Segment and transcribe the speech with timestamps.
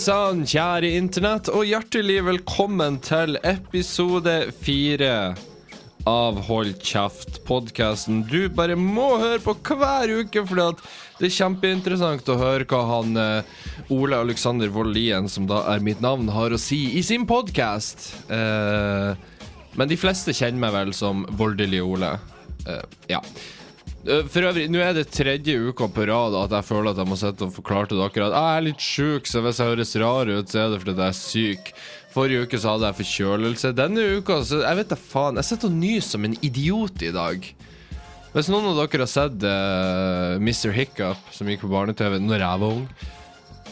[0.00, 4.32] Sann, kjære internett, og hjertelig velkommen til episode
[4.62, 5.34] fire
[6.08, 10.56] av Hold kjeft-podkasten du bare må høre på hver uke, for
[11.18, 13.52] det er kjempeinteressant å høre hva han eh,
[13.92, 18.08] Ole Alexander Voldien, som da er mitt navn, har å si i sin podkast.
[18.32, 19.12] Eh,
[19.76, 22.14] men de fleste kjenner meg vel som Voldelig Ole.
[22.64, 23.20] Eh, ja.
[24.06, 27.10] Eh, For øvrig, nå er det tredje uka på rad at jeg føler at jeg
[27.10, 29.96] må sitte og forklare til dere at jeg er litt sjuk, så hvis jeg høres
[30.00, 31.72] rar ut, så er det fordi jeg er syk.
[32.14, 33.72] Forrige uke så hadde jeg forkjølelse.
[33.78, 35.38] Denne uka så Jeg vet da faen.
[35.38, 37.46] Jeg sitter og nyser som en idiot i dag.
[38.32, 40.70] Hvis noen av dere har sett uh, Mr.
[40.74, 42.84] Hiccup, som gikk på barne-TV når jeg var ung,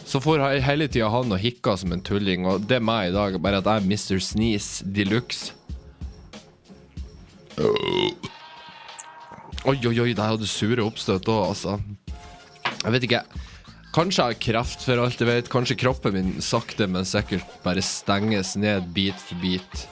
[0.09, 3.15] så får hele tida han og hikka som en tulling, og det er meg i
[3.15, 4.19] dag, bare at jeg er Mr.
[4.23, 5.53] Sneeze de luxe.
[9.67, 11.75] Oi, oi, oi, der hadde sure oppstøt òg, altså.
[12.79, 13.23] Jeg vet ikke.
[13.91, 15.49] Kanskje jeg har kreft, for alt jeg vet.
[15.51, 19.83] Kanskje kroppen min sakte, men sikkert bare stenges ned bit for bit.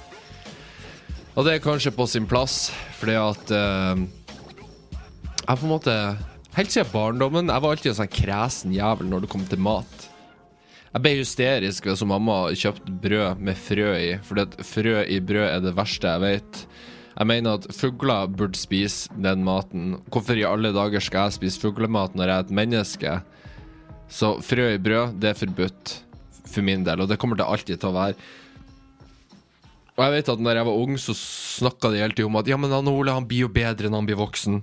[1.35, 3.99] Og det er kanskje på sin plass, fordi at uh,
[5.43, 5.93] Jeg på en måte
[6.55, 10.07] Helt siden barndommen Jeg var alltid en sånn kresen jævel når det kom til mat.
[10.95, 15.45] Jeg ble hysterisk hvis mamma kjøpte brød med frø i, fordi at frø i brød
[15.51, 16.61] er det verste jeg vet.
[17.17, 19.95] Jeg mener at fugler burde spise den maten.
[20.13, 23.13] Hvorfor i alle dager skal jeg spise fuglemat når jeg er et menneske?
[24.07, 25.95] Så frø i brød, det er forbudt
[26.47, 28.15] for min del, og det kommer det alltid til å være.
[29.97, 32.49] Og jeg vet at når jeg var ung, så snakka de hele tiden om at
[32.49, 34.59] ja, men han Ole han blir jo bedre når han blir voksen.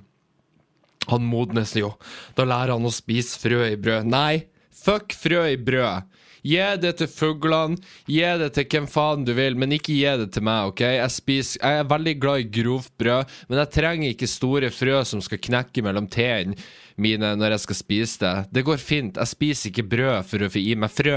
[1.11, 1.91] Han modnes jo.
[2.39, 4.06] Da lærer han å spise frø i brød.
[4.08, 6.06] Nei, fuck frø i brød.
[6.44, 10.28] Gi det til fuglene, gi det til hvem faen du vil, men ikke gi det
[10.34, 10.82] til meg, OK?
[10.84, 14.98] Jeg, spiser, jeg er veldig glad i grovt brød, men jeg trenger ikke store frø
[15.08, 16.58] som skal knekke mellom tennene
[17.00, 18.34] mine når jeg skal spise det.
[18.54, 19.16] Det går fint.
[19.18, 21.16] Jeg spiser ikke brød for å få i meg frø.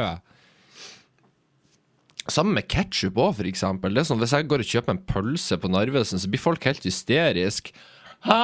[2.27, 3.93] Sammen med ketsjup òg, for eksempel.
[3.93, 6.65] Det er sånn, hvis jeg går og kjøper en pølse på Narvesen, så blir folk
[6.67, 7.75] helt hysteriske.
[8.27, 8.41] Hæ?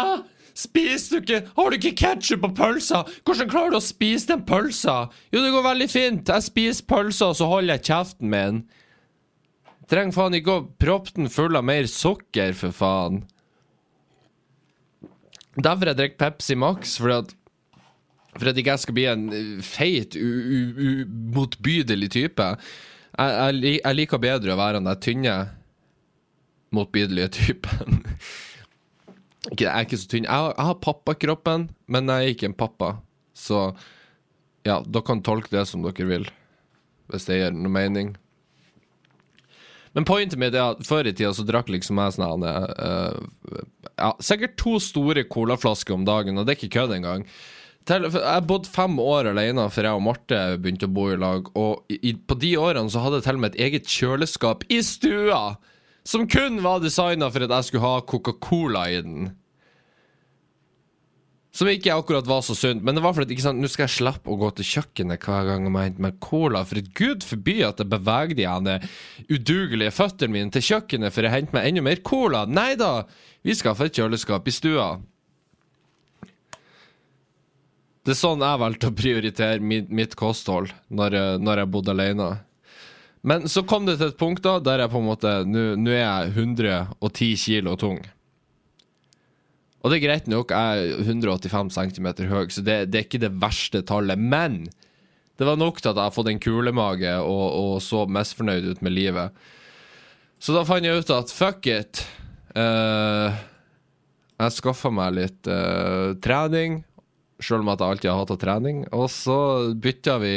[0.53, 3.03] Spiser du ikke Har du ikke ketsjup på pølsa?
[3.25, 5.07] Hvordan klarer du å spise den pølsa?
[5.33, 6.29] Jo, det går veldig fint.
[6.29, 8.63] Jeg spiser pølsa, og så holder jeg kjeften min.
[9.89, 13.23] Trenger faen ikke å proppe den full av mer sukker, for faen.
[15.53, 17.33] Derfor jeg drikker Pepsi Max, fordi at
[18.33, 19.27] for at ikke jeg skal bli en
[19.61, 22.47] feit, umotbydelig type.
[23.13, 25.35] Jeg, jeg, jeg liker bedre å være den der tynne,
[26.73, 28.01] motbydelige typen.
[29.51, 30.23] Jeg er ikke så tynn.
[30.27, 32.93] Jeg, har- jeg har pappakroppen, men jeg er ikke en pappa.
[33.35, 33.73] Så
[34.65, 36.27] ja, dere kan tolke det som dere vil,
[37.11, 38.13] hvis det gir noe mening.
[39.93, 43.19] Men pointet mitt er at før i tida så drakk liksom jeg sånn uh,
[43.99, 47.27] Ja, sikkert to store colaflasker om dagen, og det er ikke kødd engang.
[47.85, 51.51] Til, jeg bodde fem år alene før jeg og Marte begynte å bo i lag.
[51.59, 54.79] Og i- på de årene så hadde jeg til og med et eget kjøleskap i
[54.87, 55.43] stua!
[56.03, 59.31] Som kun var designa for at jeg skulle ha Coca-Cola i den.
[61.53, 64.39] Som ikke akkurat var så sunt, men det var fordi nå skal jeg slippe å
[64.41, 66.63] gå til kjøkkenet hver gang jeg henter hente meg cola.
[66.65, 68.77] For gud forby at jeg beveger de ene
[69.29, 72.47] udugelige føttene mine til kjøkkenet for å hente meg enda mer cola.
[72.49, 73.05] Nei da,
[73.45, 74.87] vi skal få et kjøleskap i stua.
[78.03, 82.31] Det er sånn jeg valgte å prioritere mitt, kosthold når, når jeg bodde alene.
[83.23, 86.01] Men så kom det til et punkt da der jeg på en måte Nå er
[86.01, 88.01] jeg 110 kilo tung.
[89.83, 93.19] Og det er greit nok, jeg er 185 cm høy, så det, det er ikke
[93.19, 94.19] det verste tallet.
[94.19, 94.61] Men
[95.39, 98.83] det var nok til at jeg har fått en kulemage og, og så misfornøyd ut
[98.85, 99.43] med livet.
[100.39, 102.03] Så da fant jeg ut at fuck it.
[102.55, 103.35] Uh,
[104.39, 106.81] jeg skaffa meg litt uh, trening,
[107.43, 108.83] sjøl om at jeg alltid har hata trening.
[108.95, 109.37] Og så
[109.83, 110.35] bytta vi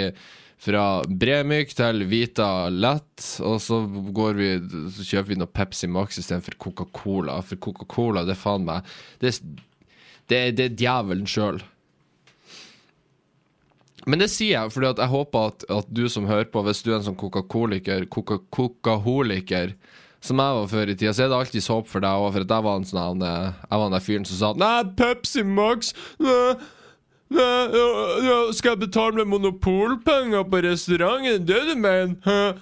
[0.58, 4.48] fra Bremyk til Vita Lett, og så vi
[4.94, 7.38] Så kjøper vi noe Pepsi Max istedenfor Coca-Cola.
[7.44, 8.86] For Coca-Cola, det er faen meg
[9.20, 9.34] Det,
[10.32, 11.60] det, det er djevelen sjøl.
[14.06, 16.92] Men det sier jeg fordi jeg håper at, at du som hører på, hvis du
[16.92, 19.74] er en sånn Coca-Coliker, Coca- Coca-holiker,
[20.22, 22.46] som jeg var før i tida, så er det alltid håp for deg òg, for
[22.46, 25.44] at jeg var en sånn eh, Jeg var den der fyren som sa Nei, Pepsi
[25.46, 25.92] Max
[26.22, 26.54] nei,
[27.30, 31.46] Skal jeg betale med monopolpenger på restauranten?
[31.46, 32.60] Det du mener?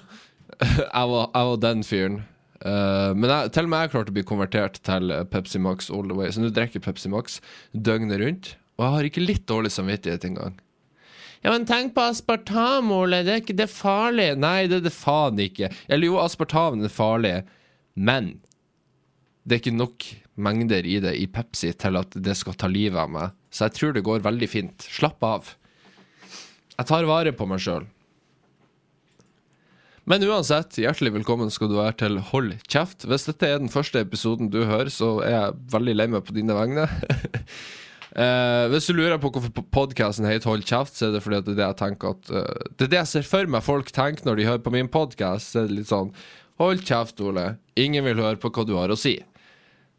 [0.54, 2.20] Jeg, var, jeg var den fyren.
[2.64, 6.06] Uh, men jeg, til og med jeg klarte å bli konvertert til Pepsi Max all
[6.08, 6.30] the way.
[6.32, 7.40] Så nå drikker jeg Pepsi Max
[7.74, 8.54] døgnet rundt.
[8.78, 10.56] Og jeg har ikke litt dårlig samvittighet engang.
[11.44, 13.20] Ja, men tenk på aspartam, Ole.
[13.26, 14.32] Det er ikke det farlige.
[14.32, 14.40] farlig.
[14.40, 15.68] Nei, det er det faen ikke.
[15.92, 17.34] Eller jo, aspartam er farlig,
[17.94, 18.38] men
[19.44, 20.06] det er ikke nok
[20.40, 23.34] mengder i det i Pepsi til at det skal ta livet av meg.
[23.52, 24.86] Så jeg tror det går veldig fint.
[24.88, 25.50] Slapp av.
[26.74, 27.84] Jeg tar vare på meg sjøl.
[30.08, 33.06] Men uansett, hjertelig velkommen skal du være til Hold kjeft.
[33.08, 36.36] Hvis dette er den første episoden du hører, så er jeg veldig lei meg på
[36.36, 36.84] dine vegne.
[38.24, 41.54] eh, hvis du lurer på hvorfor podkasten heter Hold kjeft, så er det fordi det
[41.54, 44.28] er det jeg tenker at uh, Det er det jeg ser for meg folk tenker
[44.28, 45.52] når de hører på min podkast.
[45.52, 46.12] Så er det litt sånn
[46.60, 47.54] Hold kjeft, Ole.
[47.80, 49.16] Ingen vil høre på hva du har å si.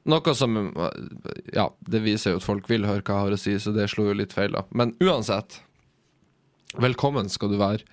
[0.05, 0.57] Noe som
[1.53, 3.89] Ja, det viser jo at folk vil høre hva jeg har å si, så det
[3.89, 4.65] slo jo litt feil, da.
[4.69, 5.59] Men uansett,
[6.77, 7.85] velkommen skal du være.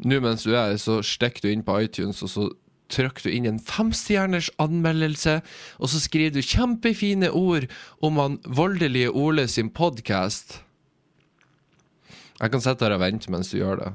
[0.00, 2.46] Nå mens du er her, så stikker du inn på iTunes, og så
[2.90, 5.40] trykker du inn en femstjerners anmeldelse,
[5.78, 7.68] og så skriver du kjempefine ord
[8.04, 10.60] om han voldelige Ole sin podkast.
[12.40, 13.90] Jeg kan sitte her og vente mens du gjør det.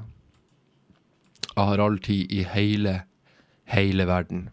[1.56, 3.00] Jeg har all tid i hele,
[3.72, 4.46] hele verden.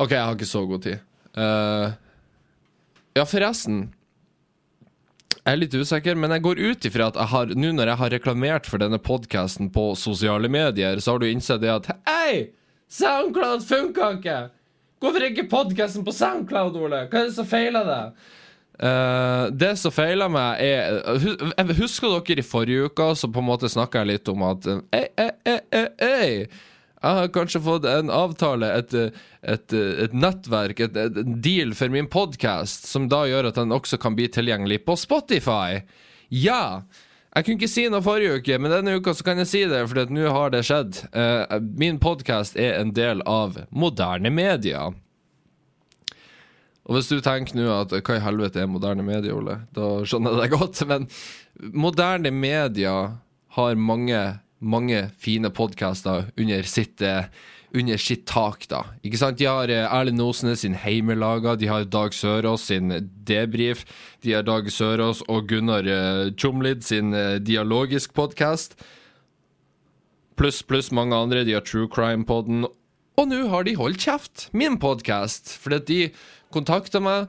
[0.00, 1.00] OK, jeg har ikke så god tid.
[1.36, 1.90] Uh,
[3.18, 3.90] ja, forresten.
[5.40, 8.00] Jeg er litt usikker, men jeg går ut ifra at jeg har nå når jeg
[8.02, 12.50] har reklamert for denne podkasten på sosiale medier, så har du innsett det at Hei!
[12.90, 14.38] Soundcloud funka ikke!
[15.00, 17.06] Hvorfor ikke podkasten på Soundcloud, Ole?
[17.08, 18.28] Hva er det som feiler deg?
[18.80, 23.68] Uh, det som feiler meg, er Husker dere i forrige uke så på en måte
[23.68, 26.30] snakka jeg litt om at Ei, ei, ei, ei,
[27.00, 28.94] jeg har kanskje fått en avtale, et,
[29.40, 29.74] et,
[30.04, 34.18] et nettverk, et, et, deal for min podkast, som da gjør at den også kan
[34.18, 35.80] bli tilgjengelig på Spotify.
[36.28, 36.82] Ja!
[37.30, 39.84] Jeg kunne ikke si noe forrige uke, men denne uka så kan jeg si det,
[39.86, 40.98] for nå har det skjedd.
[41.14, 44.88] Uh, min podkast er en del av moderne media.
[46.90, 50.34] Og hvis du tenker nå at hva i helvete er moderne media, Ole, da skjønner
[50.34, 50.82] jeg det godt.
[50.90, 51.06] Men
[51.70, 52.96] moderne media
[53.56, 54.24] har mange
[54.60, 57.30] mange fine podkaster under sitt eh,
[57.70, 58.80] under sitt tak, da.
[59.06, 59.38] Ikke sant?
[59.38, 62.90] De har eh, Erlend Osnes sin Heimelaga, de har Dag Sørås sin
[63.26, 63.84] Debrif,
[64.24, 67.14] de har Dag Sørås og Gunnar uh, Tjomlid sin
[67.46, 68.74] dialogisk podkast.
[70.40, 71.44] Pluss, pluss mange andre.
[71.44, 72.64] De har True Crime-poden.
[73.20, 76.00] Og nå har de holdt kjeft, min podkast, fordi de
[76.54, 77.28] kontakta meg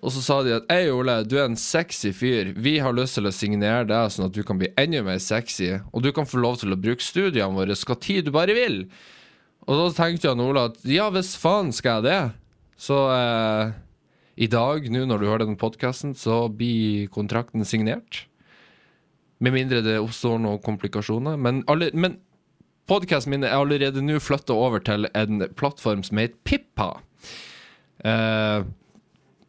[0.00, 2.54] og så sa de at Ei, Ole, du er en sexy fyr.
[2.56, 5.74] Vi har lyst til å signere deg sånn at du kan bli enda mer sexy.
[5.92, 8.82] Og du kan få lov til å bruke studiene våre hva tid du bare vil.
[9.68, 12.22] Og da tenkte han Ole at ja, hvis faen skal jeg det.
[12.80, 13.74] Så eh,
[14.40, 18.24] i dag, nå når du hører den podkasten, så blir kontrakten signert.
[19.44, 21.36] Med mindre det oppstår noen komplikasjoner.
[21.36, 22.16] Men, alle, men
[22.88, 26.94] podkasten min er allerede nå flytta over til en plattform som heter Pippa.
[28.00, 28.64] Eh,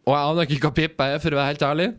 [0.08, 1.90] og jeg aner ikke hva Pippa er, for å være helt ærlig.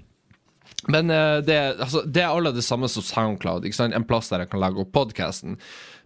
[0.91, 3.69] Men uh, det, altså, det, er alle det samme som Soundcloud.
[3.87, 5.59] En plass der jeg kan legge opp podkasten.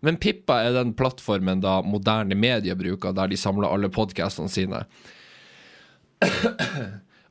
[0.05, 4.85] Men Pippa er den plattformen da moderne medier bruker, der de samler alle podkastene sine.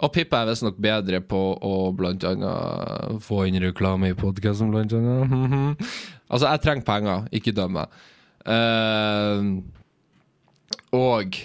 [0.04, 4.94] Og Pippa er visstnok bedre på å blant annet få inn reklame i podkasten, blant
[4.98, 5.80] annet.
[6.32, 7.88] altså, jeg trenger penger, ikke døm meg.
[8.46, 9.62] Uh,
[10.96, 11.38] og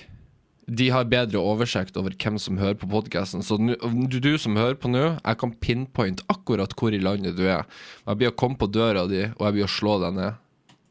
[0.70, 3.42] de har bedre oversikt over hvem som hører på podkasten.
[3.42, 3.74] Så nu,
[4.06, 7.66] du, som hører på nå, jeg kan pinpointe akkurat hvor i landet du er.
[8.06, 10.38] Jeg blir å komme på døra di, og jeg blir å slå deg ned.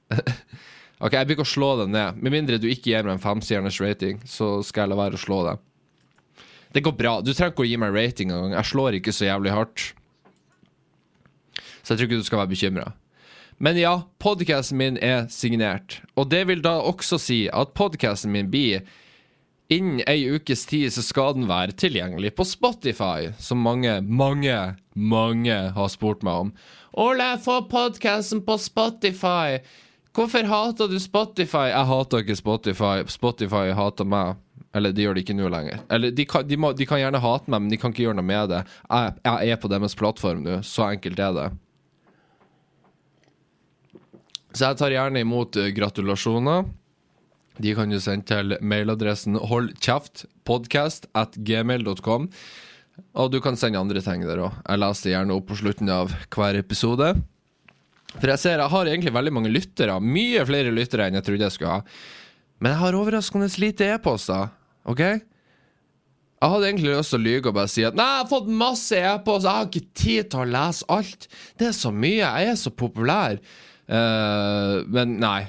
[1.06, 2.20] ok, jeg blir ikke å slå deg ned.
[2.20, 5.24] Med mindre du ikke gir meg en femstjerners rating, så skal jeg la være å
[5.24, 5.66] slå deg.
[6.76, 7.18] Det går bra.
[7.24, 8.58] Du trenger ikke å gi meg rating engang.
[8.60, 9.92] Jeg slår ikke så jævlig hardt.
[11.82, 12.92] Så jeg tror ikke du skal være bekymra.
[13.60, 16.02] Men ja, podkasten min er signert.
[16.20, 18.84] Og det vil da også si at podkasten min blir
[19.70, 24.56] Innen ei ukes tid så skal den være tilgjengelig på Spotify, som mange, mange,
[24.98, 26.50] mange har spurt meg om.
[26.98, 29.62] Ole, få podkasten på Spotify!
[30.18, 31.70] Hvorfor hater du Spotify?
[31.70, 33.06] Jeg hater ikke Spotify.
[33.08, 34.42] Spotify hater meg.
[34.74, 35.84] Eller de gjør det ikke nå lenger.
[35.90, 38.18] Eller de kan, de, må, de kan, gjerne hate meg, men de kan ikke gjøre
[38.18, 38.64] noe med det.
[38.90, 40.60] Jeg, jeg er på deres plattform nå.
[40.66, 41.48] Så enkelt er det.
[44.50, 46.66] Så jeg tar gjerne imot uh, gratulasjoner.
[47.60, 52.30] De kan du sende til mailadressen holdkjeftpodcast.gmail.com.
[53.20, 54.54] Og du kan sende andre ting der òg.
[54.64, 57.08] Jeg leser gjerne opp på slutten av hver episode.
[58.18, 60.00] For jeg ser jeg har egentlig veldig mange lyttere.
[60.02, 61.82] Mye flere lyttere enn jeg trodde jeg skulle ha.
[62.60, 64.44] Men jeg har overraskende lite e-poster.
[64.90, 65.04] OK?
[66.40, 68.52] Jeg hadde egentlig lyst til å lyge og bare si at Nei, jeg har fått
[68.62, 71.22] masse e-poster, jeg har ikke tid til å lese alt.
[71.60, 73.36] Det er så mye, jeg er så populær.
[73.90, 75.42] Uh, men nei.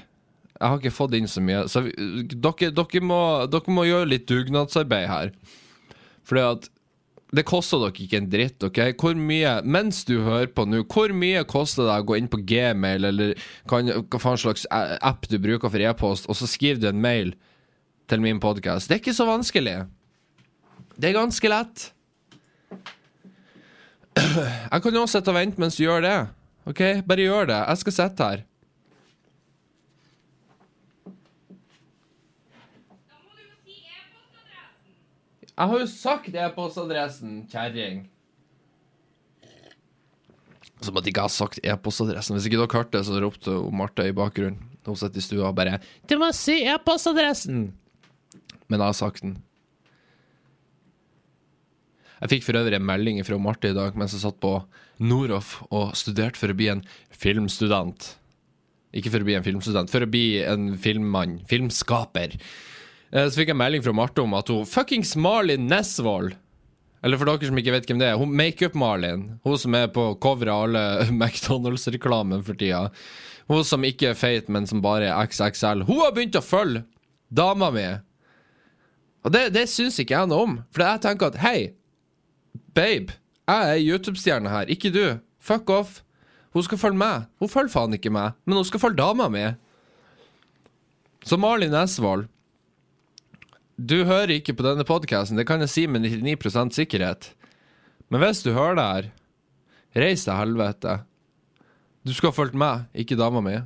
[0.60, 1.62] Jeg har ikke fått inn så mye.
[1.72, 5.32] Så dere, dere, må, dere må gjøre litt dugnadsarbeid her.
[6.28, 6.68] Fordi at
[7.32, 8.80] det koster dere ikke en dritt, OK?
[9.00, 12.42] Hvor mye, mens du hører på nå, hvor mye koster det å gå inn på
[12.42, 13.32] Gmail, eller
[13.70, 17.32] hva, hva slags app du bruker for e-post, og så skriver du en mail
[18.10, 18.90] til min podkast?
[18.90, 19.78] Det er ikke så vanskelig.
[21.00, 21.86] Det er ganske lett.
[24.20, 26.18] Jeg kan jo også sitte og vente mens du gjør det.
[26.68, 26.82] OK?
[27.06, 27.60] Bare gjør det.
[27.62, 28.46] Jeg skal sitte her.
[35.60, 38.06] Jeg har jo sagt e-postadressen, kjerring.
[40.80, 42.38] Som at jeg ikke har sagt e-postadressen.
[42.38, 44.70] Hvis ikke dere hørte det, så ropte Marte i bakgrunnen.
[44.86, 45.76] Hun sitter i stua og bare
[46.08, 47.72] 'Du må si e-postadressen!'
[48.70, 49.42] Men jeg har sagt den.
[52.22, 54.64] Jeg fikk for øvrig en melding fra Marte i dag mens jeg satt på
[54.98, 58.16] Noroff og studerte for å bli en filmstudent.
[58.94, 61.40] Ikke for å bli en filmstudent, for å bli en filmmann.
[61.46, 62.38] Filmskaper.
[63.12, 66.36] Eh, Så fikk jeg melding fra Marte om at hun fuckings Marlin Nesvold
[67.02, 69.22] Eller for dere som ikke vet hvem det er, hun Makeup-Marlin.
[69.46, 70.82] Hun som er på coveret av alle
[71.22, 72.90] McDonald's-reklamen for tida.
[73.48, 75.86] Hun som ikke er feit, men som bare er XXL.
[75.88, 76.82] Hun har begynt å følge
[77.32, 77.86] dama mi.
[79.24, 80.58] Og det, det syns ikke jeg noe om.
[80.76, 81.56] For jeg tenker at hei,
[82.76, 83.16] babe,
[83.48, 85.02] jeg er YouTube-stjerne her, ikke du.
[85.40, 86.02] Fuck off.
[86.52, 87.24] Hun skal følge meg.
[87.40, 89.46] Hun følger faen ikke meg, men hun skal følge dama mi.
[91.24, 92.28] Så Marlin Nesvold,
[93.80, 97.30] du hører ikke på denne podkasten, det kan jeg si med 99% sikkerhet.
[98.12, 99.10] Men hvis du hører det her,
[100.04, 100.98] reis til helvete.
[102.04, 103.56] Du skal ha fulgt meg, ikke dama mi.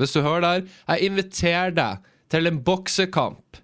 [0.00, 3.60] Hvis du hører det her, jeg inviterer deg til en boksekamp.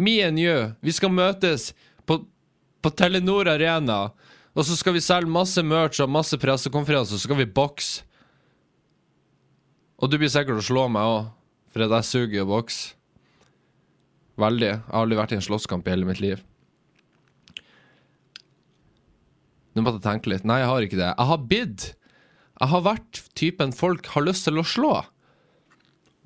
[0.00, 0.70] Me and you.
[0.80, 1.70] Vi skal møtes
[2.08, 2.22] på,
[2.80, 4.10] på Telenor Arena.
[4.56, 8.06] Og så skal vi selge masse merch og masse pressekonferanser, så skal vi bokse.
[10.00, 11.28] Og du blir sikkert å slå meg òg,
[11.70, 12.94] for jeg suger i å bokse.
[14.40, 14.70] Veldig.
[14.72, 16.42] Jeg har aldri vært i en slåsskamp i hele mitt liv.
[19.76, 20.46] Nå måtte jeg tenke litt.
[20.48, 21.10] Nei, jeg har ikke det.
[21.12, 21.88] Jeg har bidd.
[22.60, 24.94] Jeg har vært typen folk har lyst til å slå.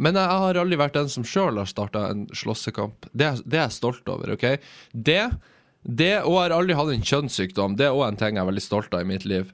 [0.02, 3.06] Men jeg har aldri vært den som sjøl har starta en slåssekamp.
[3.12, 4.32] Det, det er jeg stolt over.
[4.34, 4.46] ok?
[4.90, 5.20] Det,
[5.82, 7.76] det og jeg har aldri hatt en kjønnssykdom.
[7.78, 9.52] Det er òg en ting jeg er veldig stolt av i mitt liv.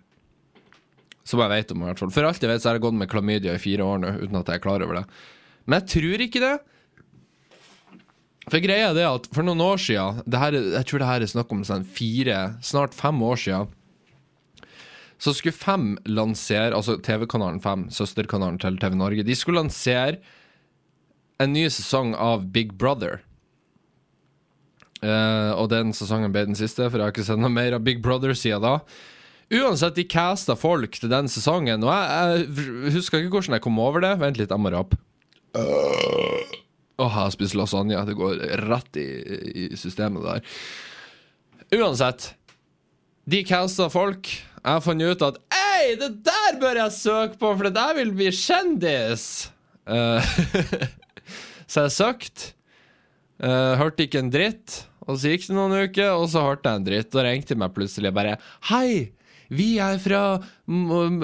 [1.29, 2.15] Som jeg vet om, i hvert fall.
[2.15, 4.41] For alt jeg vet, så har jeg gått med klamydia i fire år nå, uten
[4.41, 5.05] at jeg er klar over det.
[5.67, 6.57] Men jeg tror ikke det.
[8.49, 11.51] For greia er det at for noen år siden Jeg tror det her er snakk
[11.53, 13.77] om sånn fire, snart fem år siden.
[15.21, 20.17] Så skulle Fem lansere, altså TV-kanalen Fem, søsterkanalen til TV Norge, de skulle lansere
[21.41, 23.21] en ny sesong av Big Brother.
[25.01, 27.85] Uh, og den sesongen ble den siste, for jeg har ikke sett noe mer av
[27.85, 28.75] Big Brother siden da.
[29.51, 33.81] Uansett, de casta folk til den sesongen, og jeg, jeg husker ikke hvordan jeg kom
[33.83, 34.15] over det.
[34.21, 35.01] Vent litt, jeg må rape.
[37.01, 38.03] Åh, jeg spist lasagne.
[38.07, 39.09] Det går rett i,
[39.65, 40.45] i systemet der.
[41.81, 42.33] Uansett.
[43.31, 44.29] De casta folk.
[44.61, 47.95] Jeg har funnet ut at Ei, det der bør jeg søke på, for det der
[47.97, 49.25] vil bli kjendis!
[49.89, 50.21] Uh,
[51.71, 52.51] så jeg søkte.
[53.41, 54.83] Uh, hørte ikke en dritt.
[55.09, 57.17] Og så gikk det noen uker, og så hørte jeg en dritt.
[57.17, 58.37] Og ringte meg plutselig bare
[58.69, 59.15] Hei!
[59.51, 60.39] Vi er fra
[60.71, 61.23] mm, mm,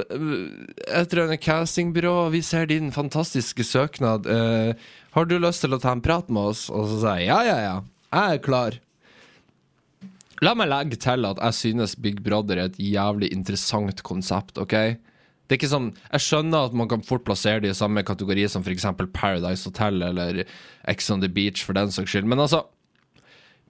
[0.89, 4.27] et eller annet castingbyrå, og vi ser din fantastiske søknad.
[4.27, 6.67] Eh, har du lyst til å ta en prat med oss?
[6.69, 7.77] Og så sier jeg ja, ja, ja.
[8.13, 8.79] Jeg er klar.
[10.45, 14.77] La meg legge til at jeg synes Big Brother er et jævlig interessant konsept, OK?
[15.47, 18.49] Det er ikke sånn, Jeg skjønner at man kan fort plassere det i samme kategori
[18.51, 18.85] som f.eks.
[19.15, 20.43] Paradise Hotel eller
[20.91, 22.29] Ex on the Beach, for den saks skyld.
[22.29, 22.67] Men altså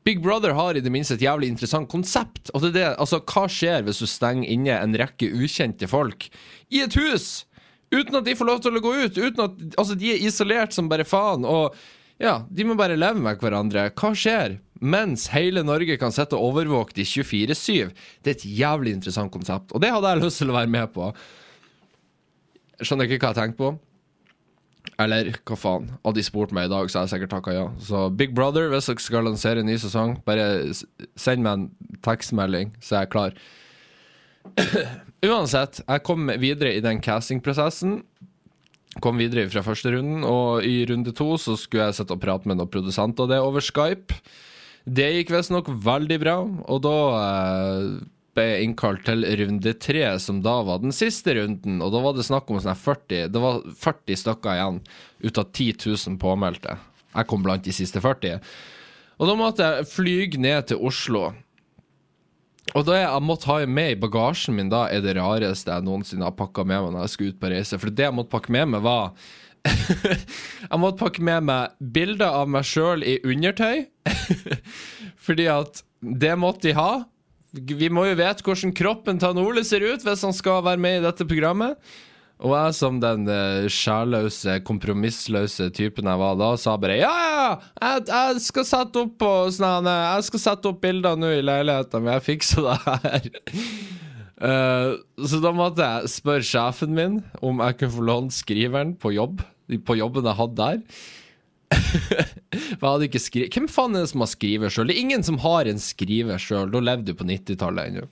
[0.06, 2.50] Big Brother har i det minste et jævlig interessant konsept.
[2.54, 6.28] Og det er det, altså, Hva skjer hvis du stenger inne en rekke ukjente folk
[6.70, 7.45] i et hus?
[7.94, 9.18] Uten at de får lov til å gå ut.
[9.18, 11.46] Uten at, altså De er isolert som bare faen.
[11.46, 11.76] Og
[12.22, 13.88] ja, de må bare leve med hverandre.
[13.94, 14.58] Hva skjer?
[14.80, 16.58] Mens hele Norge kan sitte og
[16.96, 17.92] de 24-7.
[18.22, 20.92] Det er et jævlig interessant konsept, og det hadde jeg lyst til å være med
[20.92, 21.10] på.
[22.82, 23.70] Skjønner ikke hva jeg tenkte på.
[25.00, 25.88] Eller hva faen.
[26.04, 27.66] Hadde de spurt meg i dag, så hadde jeg sikkert takka ja.
[27.84, 32.72] Så Big Brother, hvis dere skal lansere en ny sesong, bare send meg en tekstmelding,
[32.80, 33.36] så jeg er klar.
[35.26, 38.00] Uansett, jeg kom videre i den castingprosessen.
[39.04, 42.48] Kom videre fra første runden, og i runde to så skulle jeg sitte og prate
[42.48, 44.16] med noen produsenter, og det over Skype.
[44.86, 47.88] Det gikk visstnok veldig bra, og da eh,
[48.36, 51.80] ble jeg innkalt til runde tre, som da var den siste runden.
[51.82, 54.80] Og da var det snakk om sånn 40 Det var 40 stykker igjen
[55.24, 56.76] ut av 10 000 påmeldte.
[57.16, 58.38] Jeg kom blant de siste 40.
[59.16, 61.30] Og da måtte jeg flyge ned til Oslo.
[62.74, 66.26] Og det jeg måtte ha med i bagasjen min da, er det rareste jeg noensinne
[66.26, 67.78] har pakka med meg når jeg skulle ut på reise.
[67.78, 69.12] For det jeg måtte pakke med meg, var
[70.70, 73.86] Jeg måtte pakke med meg bilder av meg sjøl i undertøy.
[75.26, 76.90] Fordi at det måtte de ha.
[77.56, 80.98] Vi må jo vite hvordan kroppen til Ole ser ut hvis han skal være med
[80.98, 81.78] i dette programmet.
[82.44, 87.46] Og jeg som den uh, sjælløse, kompromissløse typen jeg var da, sa bare ja, ja,
[87.80, 91.44] jeg, jeg skal sette opp på sånn eh, Jeg skal sette opp bilder nå i
[91.44, 93.30] leiligheten, men jeg fikser det her.
[94.44, 94.90] uh,
[95.32, 99.40] så da måtte jeg spørre sjefen min om jeg kunne få låne skriveren på jobb,
[99.88, 100.82] på jobben jeg hadde der.
[102.56, 104.86] Jeg hadde ikke skri Hvem faen er det som har skriver sjøl?
[104.86, 106.70] Det er ingen som har en skriver sjøl.
[106.70, 108.04] Da levde du på 90-tallet ennå.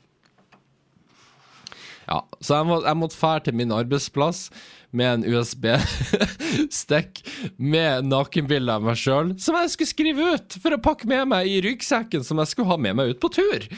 [2.09, 4.49] Ja, så jeg, må, jeg måtte fære til min arbeidsplass
[4.95, 7.23] med en USB-stikk
[7.59, 11.51] med nakenbilde av meg sjøl, som jeg skulle skrive ut for å pakke med meg
[11.51, 13.71] i ryggsekken som jeg skulle ha med meg ut på tur.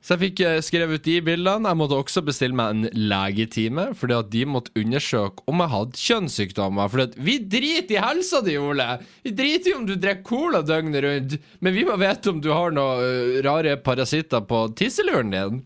[0.00, 1.68] Så jeg fikk eh, skrevet ut de bildene.
[1.68, 6.00] Jeg måtte også bestille meg en legetime, fordi at de måtte undersøke om jeg hadde
[6.00, 7.02] kjønnssykdommer.
[7.04, 8.86] At vi driter i helsa di, Ole!
[9.26, 12.48] Vi driter i om du drikker cola døgnet rundt, men vi må vite om du
[12.48, 15.60] har noen uh, rare parasitter på tisseluren din.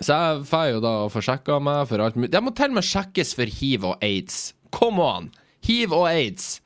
[0.00, 2.32] Så jeg får jo da få sjekka meg for alt mulig.
[2.34, 4.44] Jeg må til og med sjekkes for hiv og aids.
[4.74, 5.32] Come on!
[5.64, 6.58] Hiv og aids.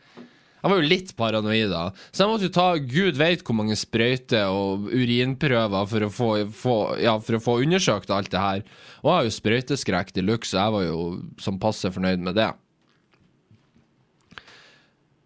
[0.59, 3.77] Jeg var jo litt paranoid da, så jeg måtte jo ta gud veit hvor mange
[3.79, 8.65] sprøyter og urinprøver for å få, få, ja, for å få undersøkt alt det her.
[9.05, 11.05] Og jeg har jo sprøyteskrekk de luxe, så jeg var jo
[11.39, 12.51] som passe fornøyd med det.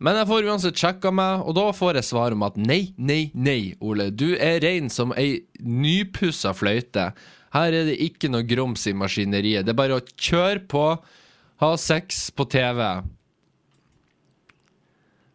[0.02, 3.30] Men jeg får uansett sjekka meg, og da får jeg svar om at nei, nei,
[3.32, 4.10] nei, Ole.
[4.10, 7.12] Du er rein som ei nypussa fløyte.
[7.52, 9.66] Her er det ikke noe grums i maskineriet.
[9.66, 10.84] Det er bare å kjøre på,
[11.62, 12.80] ha sex på TV.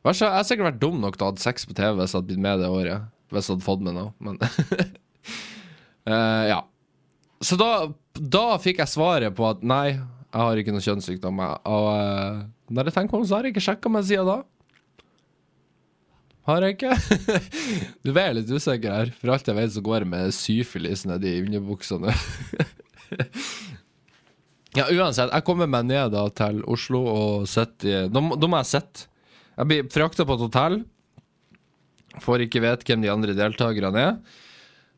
[0.07, 2.21] Jeg har sikkert vært dum nok til å ha hatt sex på TV hvis jeg
[2.21, 3.07] hadde blitt med det året.
[3.29, 4.39] Hvis jeg hadde fått med noe, men
[6.07, 6.62] uh, Ja.
[7.43, 7.71] Så da,
[8.17, 11.41] da fikk jeg svaret på at nei, jeg har ikke noen kjønnssykdom.
[11.43, 14.39] Og uh, når jeg tenker meg om, så har jeg ikke sjekka meg siden da.
[16.48, 16.94] Har jeg ikke?
[18.08, 19.12] du er litt usikker her.
[19.20, 22.13] For alt jeg vet, så går jeg med syfilis nedi underbuksene.
[24.80, 25.34] ja, uansett.
[25.34, 29.08] Jeg kommer meg ned da til Oslo og sitter da, da må jeg sitte
[29.58, 30.76] jeg blir frakta på et hotell.
[32.21, 34.19] Får ikke vite hvem de andre deltakerne er.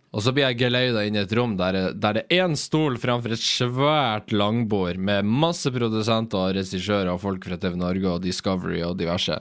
[0.10, 2.98] Og så blir jeg geleida inn i et rom der, der det er én stol
[3.00, 8.24] framfor et svært langbord med masse produsenter og regissører og folk fra TV Norge og
[8.26, 9.38] Discovery og diverse.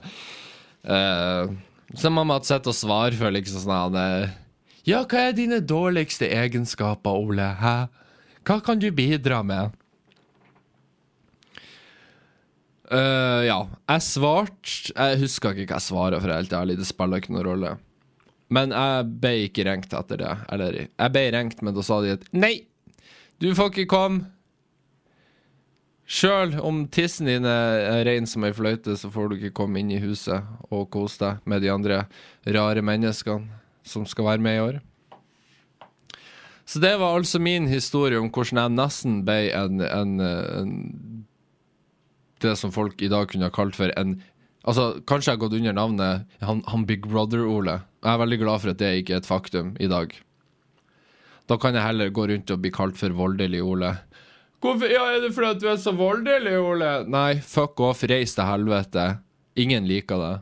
[0.85, 1.49] Uh,
[1.97, 3.97] så man måtte sitte og svare før liksom sånn
[4.85, 7.51] Ja, hva er dine dårligste egenskaper, Ole?
[7.59, 7.75] Hæ?
[8.45, 9.75] Hva kan du bidra med?
[12.89, 13.59] Uh, ja.
[13.85, 16.79] Jeg svarte Jeg husker ikke hva jeg svarer, for helt ærlig.
[16.79, 17.75] Det spiller ikke noen rolle.
[18.49, 20.33] Men jeg ble ikke ringt etter det.
[20.49, 22.55] Eller jeg ble ringt, men da sa de at nei,
[23.41, 24.25] du får ikke komme.
[26.09, 29.91] Sjøl om tissen din er rein som ei fløyte, så får du ikke komme inn
[29.93, 30.41] i huset
[30.73, 31.99] og kose deg med de andre
[32.49, 33.45] rare menneskene
[33.85, 34.79] som skal være med i år.
[36.69, 40.73] Så det var altså min historie om hvordan jeg nesten ble en, en, en
[42.41, 44.19] det som folk i dag kunne ha kalt for en
[44.67, 47.77] Altså, Kanskje jeg har gått under navnet han, han Big Brother-Ole.
[48.03, 50.11] Jeg er veldig glad for at det ikke er et faktum i dag.
[51.49, 53.93] Da kan jeg heller gå rundt og bli kalt for voldelig Ole.
[54.59, 56.91] Hvorfor, ja, Er det fordi at du er så voldelig, Ole?
[57.07, 59.05] Nei, fuck off, reis til helvete.
[59.59, 60.35] Ingen liker det.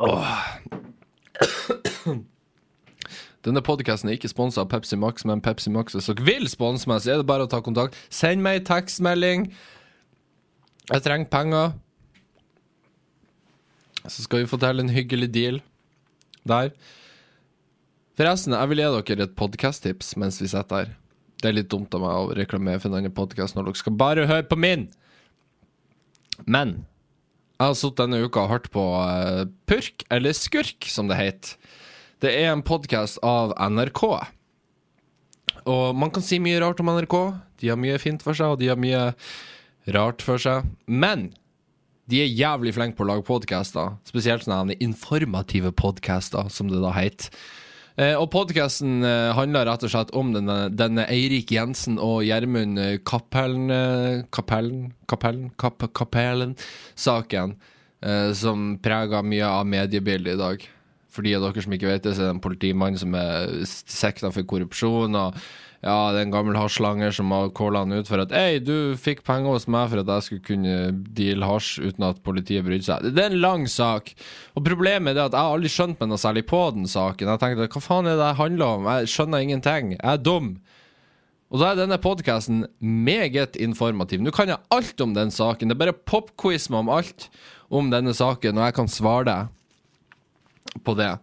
[0.00, 0.36] Åh.
[3.44, 6.88] Denne podkasten er ikke sponsa av Pepsi Max, men Pepsi Max hvis dere vil sponse
[6.90, 7.96] meg, så er det bare å ta kontakt.
[8.12, 9.46] Send meg en tekstmelding.
[10.90, 11.72] Jeg trenger penger.
[14.08, 15.60] Så skal vi få til en hyggelig deal
[16.48, 16.72] der.
[18.20, 20.88] Forresten, jeg vil gi dere et podkast-tips mens vi sitter her.
[21.40, 23.94] Det er litt dumt av meg å reklamere for en annen podkast når dere skal
[23.96, 24.82] bare høre på min.
[26.44, 26.74] Men
[27.56, 31.54] jeg har sittet denne uka og hørt på uh, Purk, eller Skurk, som det heter.
[32.20, 34.02] Det er en podkast av NRK.
[35.64, 37.16] Og man kan si mye rart om NRK.
[37.64, 39.00] De har mye fint for seg, og de har mye
[39.96, 40.68] rart for seg.
[40.84, 41.30] Men
[42.12, 43.96] de er jævlig flinke på å lage podkaster.
[44.12, 47.32] Spesielt sånne informative podkaster, som det da heter.
[48.00, 52.80] Eh, og podkasten eh, handler rett og slett om denne, denne Eirik Jensen og Gjermund
[53.04, 53.68] Kapellen
[54.32, 57.56] Kapellen Cappelen Kap, Cappelen-saken,
[58.32, 60.62] som preger mye av mediebildet i dag.
[61.12, 63.50] For de av dere som ikke vet det, så er det en politimann som er
[63.66, 65.18] sikta for korrupsjon.
[65.18, 65.36] og
[65.80, 68.92] ja, det er en gammel hasjlanger som har calla han ut for at Ei, du
[69.00, 70.74] fikk penger hos meg for at jeg skulle kunne
[71.16, 73.06] deale hasj uten at politiet brydde seg.
[73.16, 74.12] Det er en lang sak.
[74.52, 77.32] Og problemet er at jeg har aldri skjønt meg noe særlig på den saken.
[77.32, 78.90] Jeg tenkte hva faen er det det handler om?
[78.92, 79.94] Jeg skjønner ingenting.
[79.96, 80.52] Jeg er dum.
[81.50, 84.20] Og da er denne podkasten meget informativ.
[84.20, 85.72] Nå kan jeg alt om den saken.
[85.72, 87.30] Det er bare popquiz meg om alt
[87.72, 91.14] om denne saken, og jeg kan svare deg på det.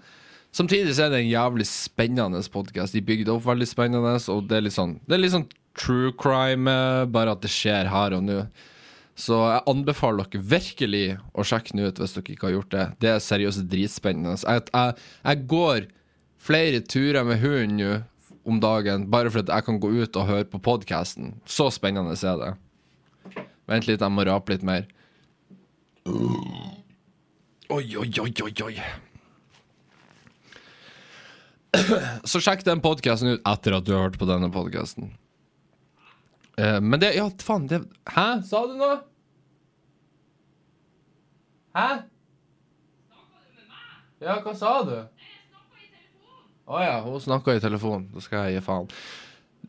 [0.57, 2.95] Samtidig så er det en jævlig spennende podkast.
[2.95, 6.13] De bygde opp veldig spennende, og det er litt sånn Det er litt sånn true
[6.17, 6.73] crime,
[7.13, 8.39] bare at det skjer her og nå.
[9.17, 12.85] Så jeg anbefaler dere virkelig å sjekke den ut hvis dere ikke har gjort det.
[13.01, 14.37] Det er seriøst dritspennende.
[14.41, 15.87] Jeg, jeg, jeg går
[16.47, 17.95] flere turer med hunden nå
[18.47, 21.35] om dagen bare for at jeg kan gå ut og høre på podkasten.
[21.45, 22.53] Så spennende er det.
[23.67, 24.87] Vent litt, jeg må rape litt mer.
[26.07, 28.75] Oi, oi, oi, oi, oi.
[32.29, 35.11] Så sjekk den podkasten ut etter at du har hørt på denne podkasten.
[36.57, 38.27] Eh, men det Ja, faen, det Hæ?
[38.47, 39.01] Sa du noe?
[41.77, 41.89] Hæ?
[44.23, 44.95] Ja, hva sa du?
[46.67, 48.09] Å ja, hun snakka i telefon.
[48.11, 48.89] Da skal jeg gi faen.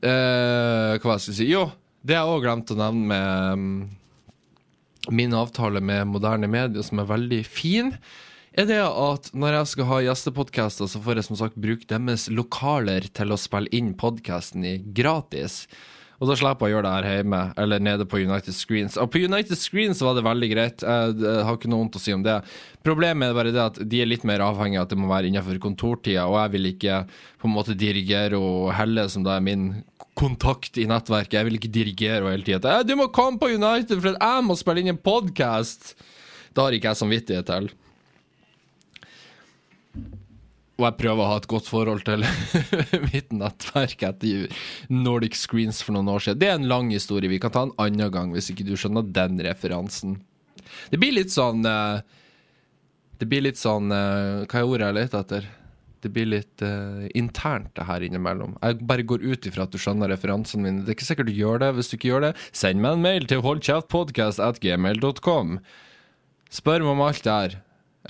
[0.00, 1.50] Eh, hva skal jeg si?
[1.52, 1.68] Jo,
[2.06, 7.11] det jeg òg glemt å nevne med um, min avtale med moderne medier, som er
[7.11, 7.92] veldig fin,
[8.59, 12.27] er det at når jeg skal ha gjestepodkaster, så får jeg som sagt bruke deres
[12.33, 15.66] lokaler til å spille inn podkasten i gratis.
[16.18, 18.97] Og da slipper jeg å gjøre det her hjemme, eller nede på United Screens.
[18.99, 21.14] Og på United Screens var det veldig greit, jeg,
[21.47, 22.40] har ikke noe vondt å si om det.
[22.83, 25.31] Problemet er bare det at de er litt mer avhengig av at det må være
[25.31, 26.99] innenfor kontortida, og jeg vil ikke
[27.38, 29.71] på en måte dirigere og Helle, som da er min
[30.18, 32.81] kontakt i nettverket, jeg vil ikke dirigere og hele tida.
[32.83, 35.94] 'Du må komme på United, for jeg må spille inn en podkast!'
[36.51, 37.71] Det har ikke jeg samvittighet til.
[40.79, 42.23] Og jeg prøver å ha et godt forhold til
[43.11, 44.47] mitt nettverk etter
[44.95, 46.38] Nordic Screens for noen år siden.
[46.38, 47.31] Det er en lang historie.
[47.33, 50.21] Vi kan ta en annen gang, hvis ikke du skjønner den referansen.
[50.93, 51.99] Det blir litt sånn eh,
[53.19, 55.43] Det blir litt sånn eh, Hva er ordet jeg leter etter?
[55.99, 58.55] Det blir litt uh, internt, det her innimellom.
[58.62, 60.85] Jeg bare går ut ifra at du skjønner referansen min.
[60.85, 61.75] Det er ikke sikkert du gjør det.
[61.75, 65.59] Hvis du ikke gjør det, send meg en mail til holdkjeftpodkast.gmail.com.
[66.55, 67.59] Spør meg om alt det her.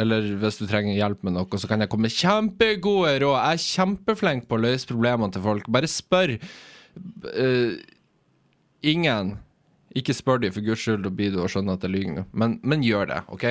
[0.03, 3.35] Eller hvis du trenger hjelp med noe, så kan jeg komme med kjempegode råd.
[3.35, 5.67] Jeg er kjempeflink på å løse problemene til folk.
[5.75, 6.37] Bare spør.
[7.27, 7.79] Uh,
[8.87, 9.37] ingen
[9.99, 12.25] Ikke spør de, for guds skyld, da blir du å skjønne at jeg lyver nå.
[12.31, 13.47] Men, men, gjør det, OK?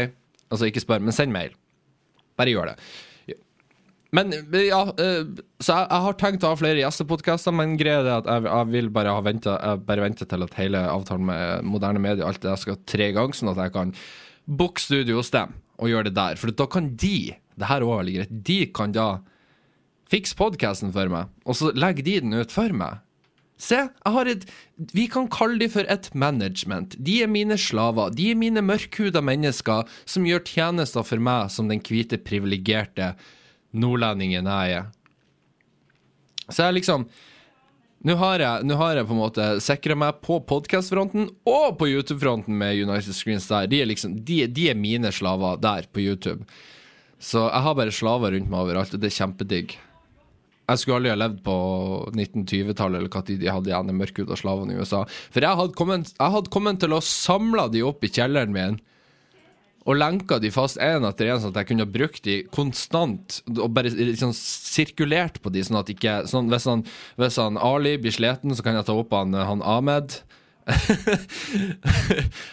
[0.47, 1.55] Altså, ikke spør, men send mail.
[2.39, 2.77] Bare gjør det.
[4.15, 8.13] Men ja, uh, så jeg, jeg, har tenkt å ha flere gjestepodkaster, men greia er
[8.21, 11.99] at jeg, jeg vil bare ha ventet, bare vente til at hele avtalen med moderne
[12.05, 13.91] medier alt det der skal tre ganger, sånn at jeg kan
[14.47, 16.37] booke studio hos dem og gjøre det der.
[16.39, 19.07] For da kan de, det her er veldig greit, de kan da
[20.11, 23.03] fikse podkasten for meg, og så legger de den ut for meg.
[23.57, 24.43] Se, jeg har et
[24.93, 26.93] Vi kan kalle de for et management.
[27.01, 28.11] De er mine slaver.
[28.13, 33.15] De er mine mørkhuda mennesker som gjør tjenester for meg som den hvite, privilegerte
[33.73, 34.85] nordlendingen jeg er.
[36.53, 37.07] Så jeg liksom
[38.05, 41.89] nå har, jeg, nå har jeg på en måte sikra meg på podkast-fronten og på
[41.89, 43.65] YouTube-fronten med United Screens der.
[43.71, 46.45] De er, liksom, de, de er mine slaver der på YouTube.
[47.17, 49.77] Så jeg har bare slaver rundt meg overalt, og det er kjempedigg.
[50.67, 51.55] Jeg skulle aldri ha levd på
[52.11, 55.01] 1920-tallet eller hva tid de hadde igjen de mørkhuda slavene i USA.
[55.33, 58.77] For jeg hadde kommet, jeg hadde kommet til å samle de opp i kjelleren min
[59.87, 63.39] og lenka de fast én etter én, sånn at jeg kunne brukt de konstant.
[63.55, 66.83] Og bare liksom sirkulert på de, sånn at ikke sånn, hvis, han,
[67.15, 70.19] hvis han Ali blir sliten, så kan jeg ta opp han, han Ahmed.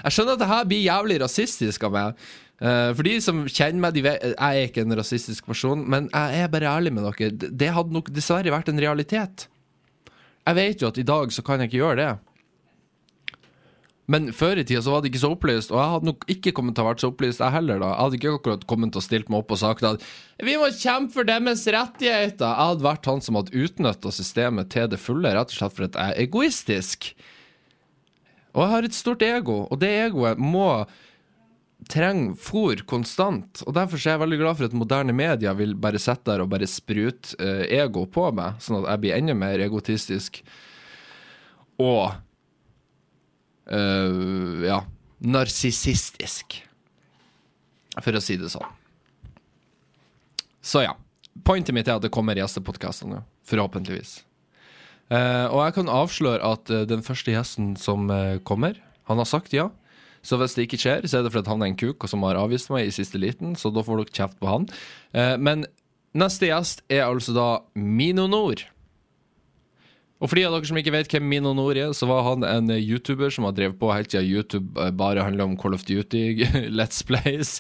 [0.05, 2.27] jeg skjønner at det her blir jævlig rasistisk av meg.
[2.63, 6.07] Uh, for de som kjenner meg, de vet, jeg er ikke en rasistisk person, men
[6.13, 7.51] jeg er bare ærlig med dere.
[7.51, 9.49] Det hadde nok dessverre vært en realitet.
[10.45, 12.13] Jeg vet jo at i dag så kan jeg ikke gjøre det.
[14.11, 16.53] Men før i tida så var det ikke så opplyst, og jeg hadde nok ikke
[16.57, 17.79] kommet til å vært så opplyst, jeg heller.
[17.81, 20.05] da Jeg hadde ikke akkurat kommet til å stilt meg opp og sagt at
[20.45, 22.45] vi må kjempe for deres rettigheter.
[22.45, 25.89] Jeg hadde vært han som hadde utnytta systemet til det fulle, rett og slett for
[25.89, 27.09] at jeg er egoistisk.
[28.53, 30.69] Og jeg har et stort ego, og det egoet må
[31.91, 33.65] trenge fôr konstant.
[33.65, 36.53] Og Derfor er jeg veldig glad for at moderne media vil bare sitte der og
[36.53, 40.43] bare sprute uh, ego på meg, sånn at jeg blir enda mer egotistisk.
[41.81, 42.13] Og
[43.73, 44.83] uh, ja,
[45.25, 46.61] narsissistisk.
[48.03, 48.67] For å si det sånn.
[50.65, 50.95] Så ja.
[51.45, 53.21] Pointet mitt er at det kommer gjestepodkaster nå.
[53.47, 54.23] Forhåpentligvis.
[55.13, 58.79] Uh, og jeg kan avsløre at uh, den første gjesten som uh, kommer,
[59.11, 59.69] han har sagt ja.
[60.25, 62.25] Så hvis det ikke skjer, så er det fordi han er en kuk og som
[62.25, 64.65] har avvist meg i siste liten, så da får dere kjeft på han.
[65.37, 65.67] men
[66.17, 68.63] neste gjest er altså da Mino Nord.
[70.23, 72.47] Og for de av dere som ikke vet hvem Mino Nord er, så var han
[72.47, 76.47] en YouTuber som har drevet på helt siden YouTube bare handler om Call of Duty,
[76.79, 77.59] Let's Plays,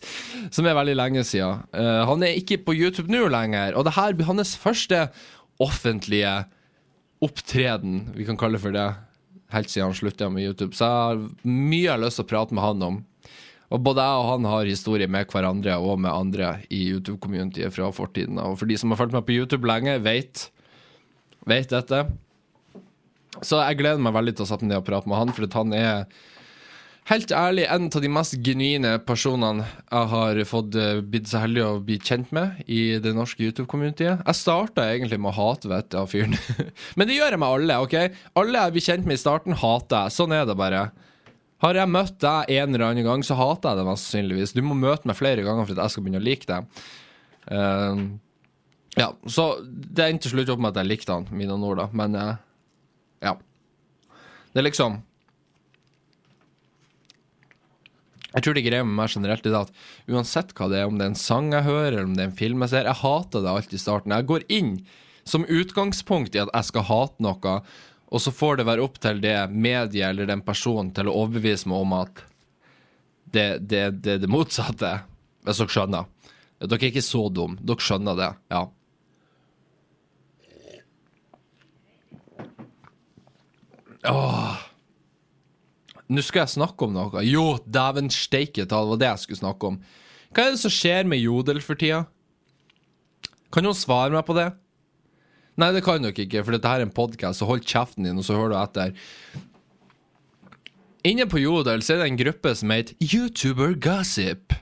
[0.54, 1.64] som er veldig lenge siden.
[1.74, 5.08] Uh, han er ikke på YouTube nå lenger, og det her blir hans første
[5.62, 6.44] offentlige
[7.24, 8.86] opptreden, vi kan kalle det for det,
[9.54, 10.74] helt siden han slutta med YouTube.
[10.76, 13.02] Så jeg har mye jeg har lyst til å prate med han om.
[13.74, 17.88] Og både jeg og han har historie med hverandre og med andre i YouTube-communityet fra
[17.94, 18.38] fortiden.
[18.38, 20.48] Og for de som har fulgt meg på YouTube lenge, vet,
[21.48, 22.04] vet dette.
[23.46, 25.58] Så jeg gleder meg veldig til å sette meg ned og prate med han, for
[25.58, 26.06] han er
[27.10, 31.64] helt ærlig en av de mest genuine personene jeg har fått uh, blitt så heldig
[31.64, 34.24] å bli kjent med i det norske YouTube-communityet.
[34.24, 36.36] Jeg starta egentlig med å hate vettet av fyren.
[36.96, 37.80] Men det gjør jeg med alle.
[37.84, 38.20] ok?
[38.40, 40.16] Alle jeg blir kjent med i starten, hater jeg.
[40.16, 40.86] Sånn er det bare.
[41.64, 44.56] Har jeg møtt deg en eller annen gang, så hater jeg deg mest sannsynligvis.
[44.56, 46.84] Du må møte meg flere ganger for at jeg skal begynne å like deg.
[47.44, 48.04] Uh,
[48.94, 51.88] ja, så det endte til slutt opp med at jeg likte han, Mina Nord, da.
[51.96, 52.34] Men uh,
[53.24, 53.34] ja.
[54.52, 55.00] Det er liksom
[58.34, 59.70] Jeg tror det greia med meg generelt er at
[60.10, 62.30] uansett hva det er, om det er en sang jeg hører, eller om det er
[62.32, 64.14] en film jeg ser, jeg hater det alltid i starten.
[64.16, 64.72] Jeg går inn
[65.22, 67.54] som utgangspunkt i at jeg skal hate noe,
[68.10, 71.70] og så får det være opp til det mediet eller den personen til å overbevise
[71.70, 72.24] meg om at
[73.34, 74.90] det er det, det, det, motsatte,
[75.46, 76.10] hvis dere skjønner.
[76.62, 77.58] Dere er ikke så dumme.
[77.62, 78.66] Dere skjønner det, ja.
[84.08, 84.56] Åh.
[86.12, 87.22] Nå skal jeg snakke om noe.
[87.24, 89.78] Jo, dæven steike ta, det var det jeg skulle snakke om.
[90.34, 92.04] Hva er det som skjer med Jodel for tida?
[93.54, 94.50] Kan noen svare meg på det?
[95.60, 98.18] Nei, det kan dere ikke, for dette her er en podkast, så hold kjeften din,
[98.18, 98.96] og så hører du etter.
[101.06, 104.56] Inne på Jodel så er det en gruppe som heter YouTuber Gossip.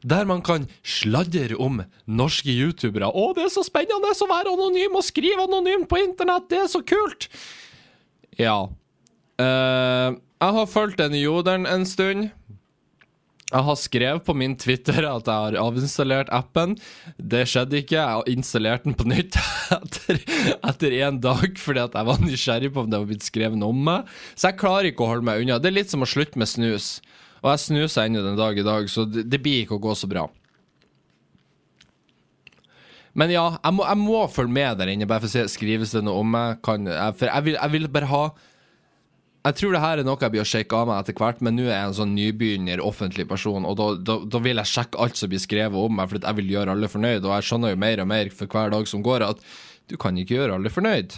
[0.00, 3.10] Der man kan sladre om norske youtubere.
[3.10, 6.48] Å, det er så spennende å være anonym og skrive anonymt på internett!
[6.48, 7.28] Det er så kult!
[8.38, 8.68] Ja.
[9.40, 12.30] Uh, jeg har fulgt den jodelen en stund.
[13.50, 16.76] Jeg har skrevet på min Twitter at jeg har avinstallert appen.
[17.18, 17.96] Det skjedde ikke.
[17.98, 19.38] Jeg har installert den på nytt
[19.76, 20.20] etter,
[20.70, 23.82] etter en dag fordi at jeg var nysgjerrig på om det var blitt skrevet om
[23.90, 24.10] meg.
[24.36, 25.58] Så jeg klarer ikke å holde meg unna.
[25.58, 27.00] Det er litt som å slutte med snus.
[27.40, 29.96] Og jeg snuser ennå den dag i dag, så det, det, blir ikke å gå
[29.96, 30.26] så bra.
[33.18, 35.96] Men ja, jeg må, jeg må følge med der inne, bare for å se skrives
[35.96, 36.60] det noe om meg.
[36.62, 38.24] For jeg vil, jeg vil bare ha
[39.40, 41.54] jeg tror det her er noe jeg blir å sjekke av meg etter hvert, men
[41.56, 45.00] nå er jeg en sånn nybegynner, offentlig person, og da, da, da, vil jeg sjekke
[45.00, 47.72] alt som blir skrevet om meg, for jeg vil gjøre alle fornøyd, og jeg skjønner
[47.72, 49.40] jo mer og mer for hver dag som går, at
[49.88, 51.16] du kan ikke gjøre alle fornøyd.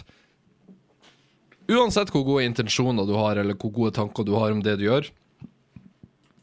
[1.73, 4.87] Uansett hvor gode intensjoner du har, eller hvor gode tanker du har om det du
[4.87, 5.11] gjør,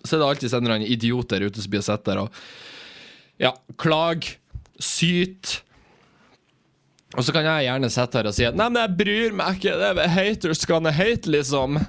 [0.04, 2.36] så er det alltid en eller annen idiot der ute som blir sett der og
[3.40, 4.26] ja, klag,
[4.82, 5.60] syt
[7.18, 9.58] og så kan jeg gjerne sitte her og si at Nei, men jeg bryr meg
[9.58, 11.80] ikke, det er haters gonna hate, liksom.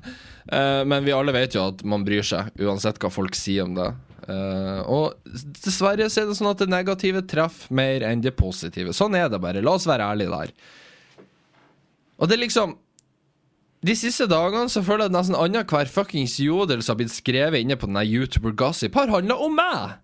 [0.49, 3.75] Uh, men vi alle vet jo at man bryr seg, uansett hva folk sier om
[3.77, 3.91] det.
[4.25, 8.95] Uh, og dessverre så er det sånn at det negative treffer mer enn det positive.
[8.97, 9.61] Sånn er det bare.
[9.61, 10.55] La oss være ærlige der.
[12.21, 12.75] Og det er liksom
[13.81, 17.63] De siste dagene så føler jeg at nesten annenhver fuckings jodel som har blitt skrevet
[17.63, 19.95] inne på denne YouTuber Gossip, har handla om meg!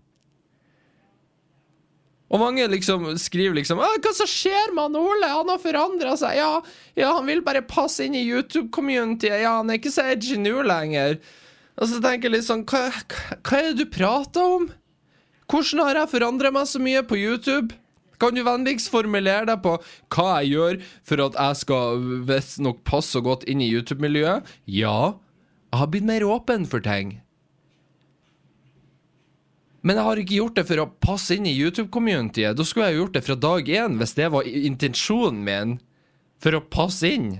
[2.28, 5.28] Og mange liksom skriver liksom 'Hva som skjer med han Ole?
[5.28, 6.60] Han har forandra seg.' Ja,
[6.96, 9.42] ja, han vil bare passe inn i YouTube-communityet.
[9.42, 11.18] Ja, han er ikke så edgy nå lenger.
[11.78, 14.70] Og så tenker jeg litt sånn hva, hva, er det du prater om?
[15.48, 17.72] Hvordan har jeg forandra meg så mye på YouTube?
[18.18, 19.76] Kan du vennligst formulere deg på
[20.10, 24.44] hva jeg gjør for at jeg skal visstnok passe godt inn i YouTube-miljøet?
[24.66, 25.14] Ja,
[25.70, 27.20] jeg har blitt mer åpen for ting.
[29.86, 32.56] Men jeg har ikke gjort det for å passe inn i YouTube-communityet.
[32.58, 35.76] Da skulle jeg gjort det fra dag én, hvis det var intensjonen min.
[36.42, 37.30] For å passe inn.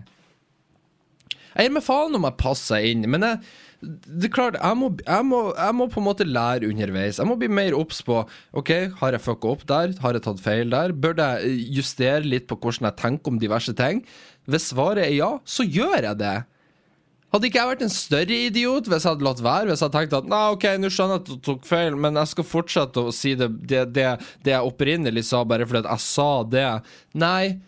[1.55, 3.41] Jeg gir meg faen om jeg passer inn, men jeg,
[3.83, 7.19] det er klart, jeg må, jeg, må, jeg må, på en måte lære underveis.
[7.19, 8.21] Jeg må bli mer obs på
[8.59, 9.95] OK, har jeg fucka opp der?
[10.03, 10.95] Har jeg tatt feil der?
[10.95, 14.05] Bør jeg justere litt på hvordan jeg tenker om diverse ting?
[14.51, 16.37] Hvis svaret er ja, så gjør jeg det.
[17.29, 19.69] Hadde ikke jeg vært en større idiot hvis jeg hadde latt være?
[19.69, 22.17] Hvis jeg hadde tenkt at nei, ok, nå skjønner jeg at du tok feil, men
[22.17, 24.07] jeg skal fortsette å si det, det, det,
[24.47, 26.69] det jeg opprinnelig sa, bare fordi jeg sa det.
[27.21, 27.59] Nei,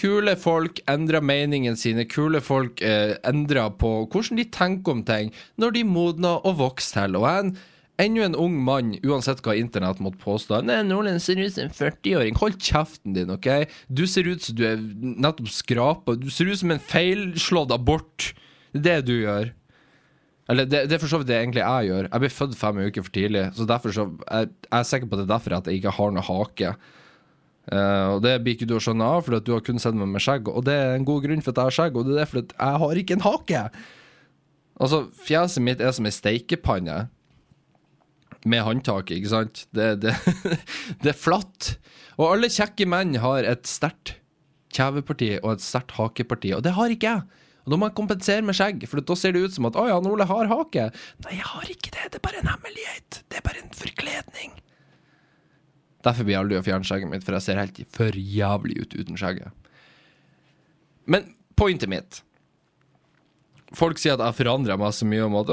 [0.00, 2.08] kule folk endrer meningen sine.
[2.10, 5.30] Kule folk eh, endrer på hvordan de tenker om ting,
[5.62, 7.22] når de modner og vokser til.
[7.22, 7.54] Og en
[7.94, 10.64] Enda en ung mann, uansett hva internett måtte påstå.
[10.66, 12.34] Nei, Nordland ser ut som en 40-åring.
[12.40, 13.46] Hold kjeften din, OK?
[13.86, 16.16] Du ser ut som du er nettopp skrapa.
[16.18, 18.32] Du ser ut som en feilslått abort.
[18.74, 19.52] Det du gjør.
[20.50, 22.10] Eller det, det er for så vidt det egentlig jeg gjør.
[22.10, 25.16] Jeg ble født fem uker for tidlig, så derfor så jeg, jeg er sikker på
[25.16, 26.74] at det er derfor at jeg ikke har noe hake.
[27.64, 30.10] Uh, og Det blir ikke du å skjønne av, for du har kun sett meg
[30.12, 30.50] med skjegg.
[30.52, 32.58] Og det er en god grunn for at jeg har skjegg, og det er fordi
[32.58, 33.62] jeg har ikke en hake.
[34.84, 36.98] Altså, Fjeset mitt er som ei steikepanne
[38.44, 39.64] med håndtak, ikke sant?
[39.72, 40.12] Det, det,
[41.02, 41.76] det er flatt.
[42.18, 44.18] Og alle kjekke menn har et sterkt
[44.74, 47.43] kjeveparti og et sterkt hakeparti, og det har ikke jeg.
[47.64, 49.88] Og Da må jeg kompensere med skjegg, for da ser det ut som at 'Å
[49.88, 50.92] ja, Ole har hake'.
[51.24, 52.12] Nei, jeg har ikke det.
[52.12, 53.22] Det er bare en hemmelighet.
[53.28, 54.52] Det er bare en forkledning.
[56.04, 58.94] Derfor blir jeg aldri å fjerne skjegget mitt, for jeg ser helt for jævlig ut
[58.94, 59.52] uten skjegget.
[61.06, 62.22] Men pointet mitt
[63.78, 65.50] folk sier at jeg forandrer meg så mye om at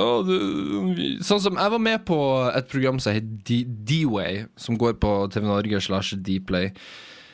[1.25, 2.19] Sånn som jeg var med på
[2.51, 6.71] et program som heter D-Way, som går på TV Norge slash Dplay.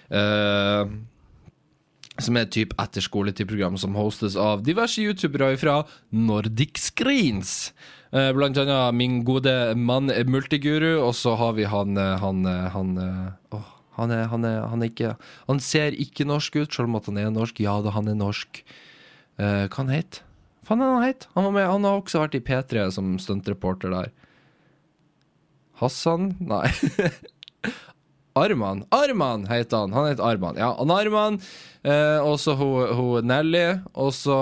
[0.08, 0.88] Uh,
[2.24, 7.72] som er et type etterskoletid-program som hostes av diverse youtubere fra Nordic Screens.
[8.12, 12.46] Eh, blant annet min gode mann eh, Multiguru, og så har vi han eh, Han,
[12.46, 12.94] han
[13.52, 15.16] oh, han, er, han, er, han er ikke
[15.50, 17.60] Han ser ikke norsk ut, selv om at han er norsk.
[17.60, 18.64] Ja da, han er norsk.
[19.38, 20.24] Uh, hva han het
[20.68, 21.28] han het?
[21.34, 24.10] Han, var med, han har også vært i P3 som stuntreporter der.
[25.80, 26.34] Hassan?
[26.44, 26.68] Nei.
[28.38, 28.86] Arman.
[28.94, 29.96] Arman heter han.
[29.96, 30.60] Han heter Arman.
[30.60, 31.42] Ja, han Arman.
[31.84, 32.56] Eh, og så
[33.26, 33.66] Nelly.
[33.98, 34.38] Og så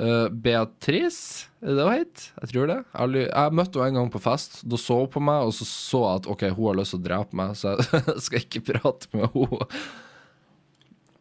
[0.00, 2.26] eh, Beatrice, er det hun het?
[2.42, 2.78] Jeg tror det.
[2.92, 4.60] Jeg, jeg møtte henne en gang på fest.
[4.64, 7.06] Da så hun på meg, og så så at ok, hun har lyst til å
[7.08, 9.70] drepe meg, så jeg skal ikke prate med henne.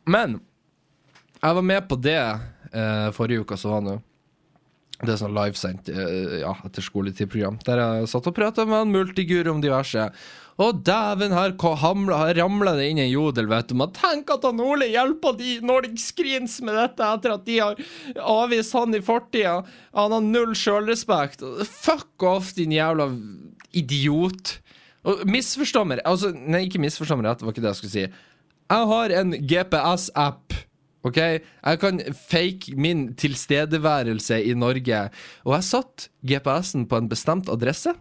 [0.09, 0.39] Men
[1.39, 3.99] jeg var med på det eh, forrige uka så var nå.
[4.99, 7.61] Det er sånn livesendt eh, ja, etter skoletid-program.
[7.67, 10.09] Der jeg satt og prata med en multigur om diverse.
[10.59, 13.77] Og dæven, her ramla det inn en jodel, vet du.
[13.79, 17.79] Man tenker at han Ole hjelper de Nordic Screens med dette etter at de har
[18.19, 19.61] avvist han i fortida.
[19.95, 21.45] Han har null sjølrespekt.
[21.63, 23.07] Fuck off, din jævla
[23.71, 24.57] idiot.
[25.07, 27.95] Og misforstå meg altså, Nei, ikke misforstå meg rett, det var ikke det jeg skulle
[27.95, 28.25] si.
[28.69, 30.59] Jeg har en GPS-app.
[31.07, 35.09] Ok, Jeg kan fake min tilstedeværelse i Norge.
[35.47, 37.93] Og jeg satt GPS-en på en bestemt adresse.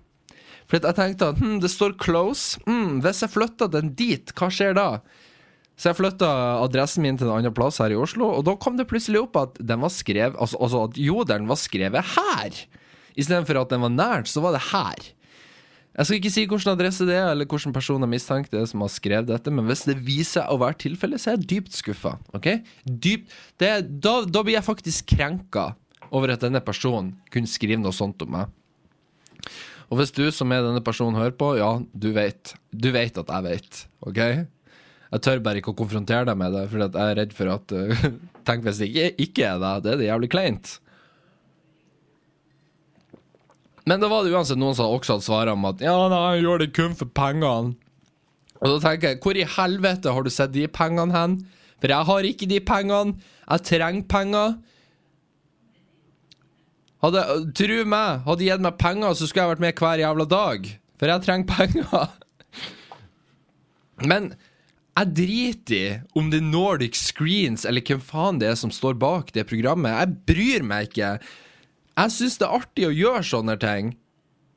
[0.69, 2.59] For jeg tenkte at hm, det står 'close'.
[2.67, 5.01] Mm, hvis jeg flytter den dit, hva skjer da?
[5.79, 8.77] Så jeg flytta adressen min til en annen plass her i Oslo, og da kom
[8.77, 12.59] det plutselig opp at den var skrevet Altså, altså at jodelen var skrevet her.
[13.15, 15.07] Istedenfor at den var nært, så var det her.
[15.99, 18.69] Jeg skal ikke si hvilken adresse det er, eller hvilken person jeg mistenker det er
[18.71, 21.49] som har skrevet dette, men hvis det viser seg å være tilfellet, så er jeg
[21.51, 22.13] dypt skuffa.
[22.39, 22.61] Okay?
[23.59, 23.81] Da,
[24.23, 25.73] da blir jeg faktisk krenka
[26.15, 28.55] over at denne personen kunne skrive noe sånt om meg.
[29.89, 32.55] Og hvis du som er denne personen hører på, ja, du vet.
[32.71, 34.21] Du vet at jeg vet, OK?
[35.09, 37.73] Jeg tør bare ikke å konfrontere deg med det, for jeg er redd for at
[37.75, 38.09] uh,
[38.49, 39.83] Tenk hvis det ikke er deg.
[39.83, 40.77] Det er det jævlig kleint.
[43.89, 46.45] Men da var det uansett noen som også hadde svart om at ja, nei, jeg
[46.45, 47.77] gjør det kun for pengene.
[48.59, 51.39] Og da tenker jeg, hvor i helvete har du sett de pengene hen?
[51.79, 53.15] For jeg har ikke de pengene.
[53.47, 54.59] Jeg trenger penger.
[57.05, 57.23] Hadde,
[57.55, 60.71] tru meg, hadde de gitt meg penger, så skulle jeg vært med hver jævla dag.
[60.99, 62.17] For jeg trenger penger.
[64.11, 64.33] Men
[64.99, 68.99] jeg driter i om det er Nordic Screens eller hvem faen det er som står
[68.99, 69.95] bak det programmet.
[69.95, 71.13] Jeg bryr meg ikke.
[71.99, 73.97] Jeg syns det er artig å gjøre sånne ting.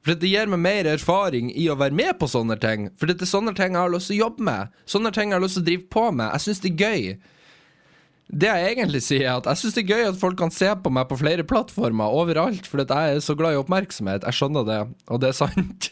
[0.01, 2.88] For det gir meg mer erfaring i å være med på sånne ting.
[2.97, 4.80] For det er sånne ting jeg har lyst til å jobbe med.
[4.89, 6.32] Sånne ting jeg har lyst til å drive på med.
[6.34, 7.06] Jeg syns det er gøy.
[8.32, 10.69] Det jeg egentlig sier, er at jeg syns det er gøy at folk kan se
[10.84, 14.25] på meg på flere plattformer overalt, fordi jeg er så glad i oppmerksomhet.
[14.25, 15.89] Jeg skjønner det, og det er sant.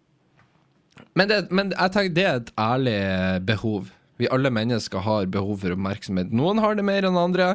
[1.18, 3.00] men, det, men jeg tenker det er et ærlig
[3.48, 3.90] behov.
[4.20, 6.32] Vi alle mennesker har behov for oppmerksomhet.
[6.32, 7.54] Noen har det mer enn andre.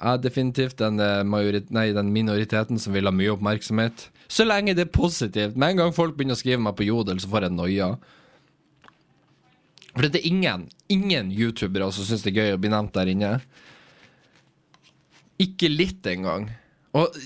[0.00, 4.08] Er definitivt den, eh, nei, den minoriteten som vil ha mye oppmerksomhet.
[4.28, 5.56] Så lenge det er positivt.
[5.56, 7.96] Med en gang folk begynner å skrive meg på Jodel, så får jeg noia.
[9.94, 13.08] For det er ingen, ingen youtubere som syns det er gøy å bli nevnt der
[13.08, 13.30] inne.
[15.40, 16.50] Ikke litt engang.
[16.92, 17.16] Og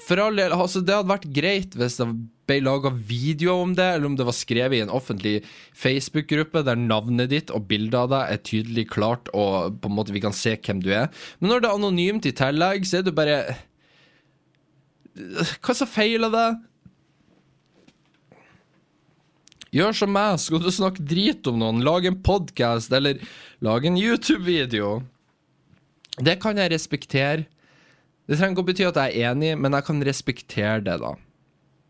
[0.00, 2.08] for all del, altså det hadde vært greit hvis det
[2.48, 5.34] ble laga video om det, eller om det var skrevet i en offentlig
[5.78, 10.14] Facebook-gruppe der navnet ditt og bildet av deg er tydelig klart, og på en måte
[10.14, 11.12] vi kan se hvem du er.
[11.40, 13.38] Men når det er anonymt i tillegg, så er det bare
[15.12, 16.60] Hva som feiler deg?
[19.72, 23.20] Gjør som meg, skal du snakke drit om noen, lag en podkast eller
[23.64, 24.98] lag en YouTube-video.
[26.20, 27.46] Det kan jeg respektere.
[28.28, 31.14] Det trenger ikke å bety at jeg er enig, men jeg kan respektere det, da.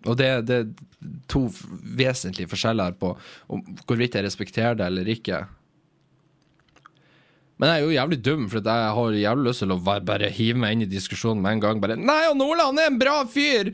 [0.08, 0.70] Og det, det er
[1.30, 1.44] to
[1.98, 3.12] vesentlige forskjeller på
[3.52, 5.44] om hvorvidt jeg respekterer det eller ikke.
[7.62, 10.58] Men jeg er jo jævlig dum, for jeg har jævlig lyst til å bare, hive
[10.58, 11.82] meg inn i diskusjonen med en gang.
[11.82, 13.70] Bare Nei, han Ole, han er en bra fyr!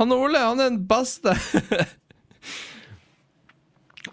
[0.00, 1.32] Han Ole, han er den beste!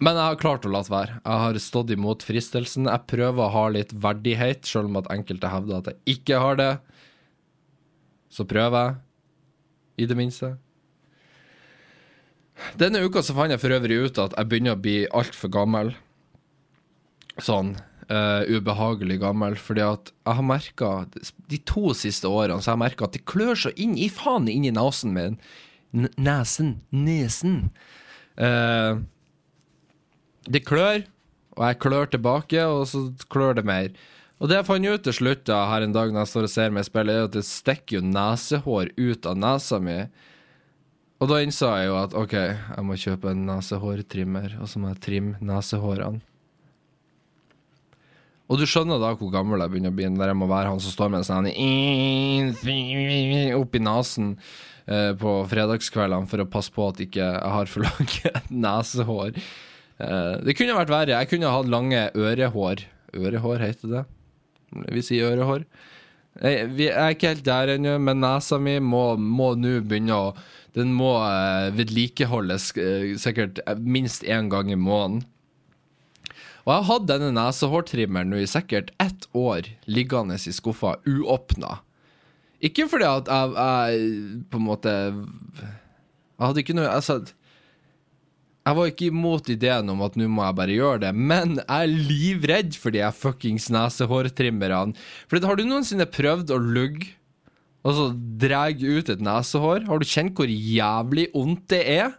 [0.00, 1.18] Men jeg har klart å la være.
[1.18, 2.88] Jeg har stått imot fristelsen.
[2.88, 6.56] Jeg prøver å ha litt verdighet, selv om at enkelte hevder at jeg ikke har
[6.56, 6.70] det.
[8.32, 8.96] Så prøver jeg,
[10.00, 10.54] i det minste.
[12.80, 15.92] Denne uka så fant jeg for øvrig ut at jeg begynner å bli altfor gammel.
[17.40, 17.74] Sånn
[18.10, 19.56] uh, ubehagelig gammel.
[19.60, 20.92] Fordi at jeg har merka
[21.50, 24.48] De to siste årene så har jeg merka at det klør så inn i faen
[24.48, 25.36] inn i nesen min.
[25.92, 26.78] N nesen.
[26.94, 27.68] Nesen.
[28.40, 29.02] Uh,
[30.50, 31.04] det klør,
[31.58, 33.92] og jeg klør tilbake, og så klør det mer.
[34.40, 36.52] Og det jeg fant ut til slutt da, her en dag når jeg står og
[36.54, 39.98] ser meg i speilet, er at det stikker jo nesehår ut av nesa mi.
[41.20, 44.88] Og da innså jeg jo at OK, jeg må kjøpe en nesehårtrimmer, og så må
[44.94, 46.22] jeg trimme nesehårene.
[48.50, 50.80] Og du skjønner da hvor gammel jeg begynner å bli, der jeg må være han
[50.82, 51.46] som står med en sånn
[53.60, 54.32] opp i nesen
[54.90, 58.32] eh, på fredagskveldene for å passe på at ikke jeg har for lange
[58.64, 59.38] nesehår.
[60.02, 61.20] Eh, det kunne vært verre.
[61.20, 62.82] Jeg kunne hatt lange ørehår.
[63.20, 64.04] Ørehår, heter det?
[64.96, 65.62] Vi sier ørehår.
[66.40, 70.34] Jeg, vi er ikke helt der ennå, men nesa mi må nå begynne å
[70.76, 75.24] Den må eh, vedlikeholdes eh, sikkert minst én gang i måneden.
[76.66, 81.80] Og jeg har hatt denne nesehårtrimmeren i sikkert ett år liggende i skuffa uåpna.
[82.60, 87.14] Ikke fordi at jeg, jeg på en måte Jeg hadde ikke noe altså,
[88.66, 91.86] Jeg var ikke imot ideen om at nå må jeg bare gjøre det, men jeg
[91.88, 94.92] er livredd for de fuckings nesehårtrimmerne.
[95.26, 97.14] For har du noensinne prøvd å lugge
[97.80, 98.08] og så
[98.40, 99.86] drar ut et nesehår?
[99.88, 102.12] Har du kjent hvor jævlig vondt det er?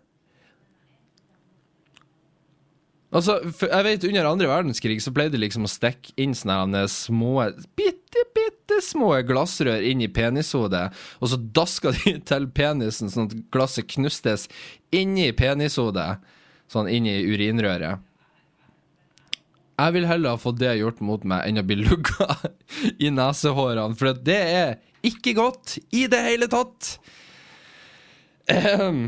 [3.12, 7.50] Altså, jeg vet Under andre verdenskrig så pleide de liksom å stikke inn sånne små
[7.76, 10.88] bitte, bitte små glassrør inn i penishodet,
[11.20, 14.48] og så daska de til penisen sånn at glasset knustes
[14.96, 16.24] inni penishodet,
[16.72, 18.00] sånn inn i urinrøret.
[19.82, 22.38] Jeg vil heller ha fått det gjort mot meg enn å bli lugga
[22.96, 24.74] i nesehårene, for det er
[25.06, 26.96] ikke godt i det hele tatt.
[28.52, 29.04] Um,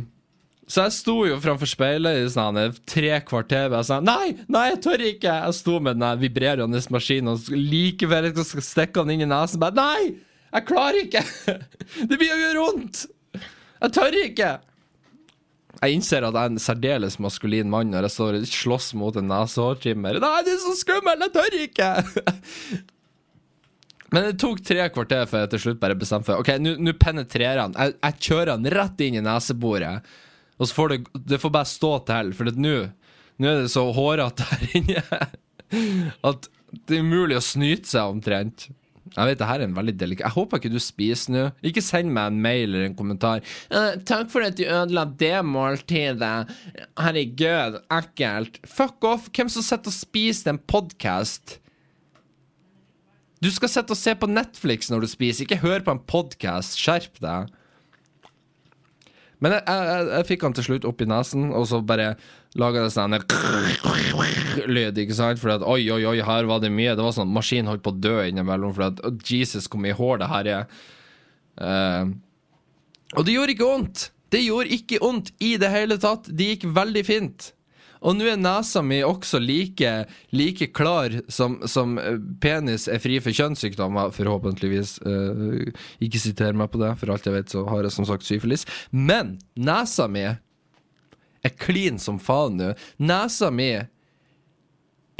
[0.69, 4.83] så jeg sto jo framfor speilet i sånn tre kvarter og sa nei, nei, jeg
[4.85, 5.39] tør ikke.
[5.47, 8.29] Jeg sto med den vibrerende maskinen og like før
[8.63, 10.13] stikke den inn i nesen, bare nei,
[10.53, 11.23] jeg klarer ikke.
[12.09, 13.03] Det blir gjøre vondt.
[13.83, 14.53] Jeg tør ikke.
[15.83, 19.17] Jeg innser at jeg er en særdeles maskulin mann når jeg står og slåss mot
[19.19, 20.21] en nesehårtrimmer.
[20.23, 21.89] Nei, det er så skummelt, jeg tør ikke.
[24.13, 27.63] Men det tok tre kvarter før jeg til slutt bare bestemte for Ok, nå penetrerer
[27.63, 27.73] han.
[27.73, 30.13] Jeg, jeg kjører han rett inn i neseboret.
[30.61, 30.99] Og så får det,
[31.33, 32.75] det får bare stå til, for nå
[33.49, 35.01] er det så hårete her inne
[36.29, 36.47] at
[36.87, 38.67] det er umulig å snyte seg omtrent.
[39.13, 41.41] Jeg vet, det her er en veldig delikat Jeg håper ikke du spiser nå.
[41.69, 43.43] Ikke send meg en mail eller en kommentar.
[43.69, 46.53] Uh, 'Takk for at du ødela det måltidet.
[46.97, 49.29] Herregud, ekkelt.' Fuck off.
[49.29, 51.59] Hvem som sitter og spiser en podkast?
[53.43, 56.77] Du skal sitte og se på Netflix når du spiser, ikke hør på en podkast.
[56.79, 57.51] Skjerp deg.
[59.43, 62.13] Men jeg, jeg, jeg, fikk han til slutt opp i nesen, og så bare
[62.55, 63.17] laga det sånn
[64.69, 65.41] lyd, ikke sant?
[65.41, 66.93] For at oi, oi, oi, her var det mye.
[66.95, 69.97] Det var sånn maskinen holdt på å dø innimellom, for at oh, Jesus, hvor mye
[69.97, 70.77] hår det her er.
[71.59, 72.13] Uh,
[73.17, 74.05] og det gjorde ikke vondt.
[74.31, 76.31] Det gjorde ikke vondt i det hele tatt.
[76.31, 77.51] Det gikk veldig fint.
[78.03, 79.91] Og nå er nesa mi også like,
[80.35, 84.97] like klar som, som, eh, penis er fri for kjønnssykdommer, forhåpentligvis.
[85.07, 85.71] Uh,
[86.03, 88.67] ikke siter meg på det, for alt jeg vet, så har jeg som sagt syfilis.
[88.91, 92.71] Men nesa mi er clean som faen nå.
[92.99, 93.71] Nesa mi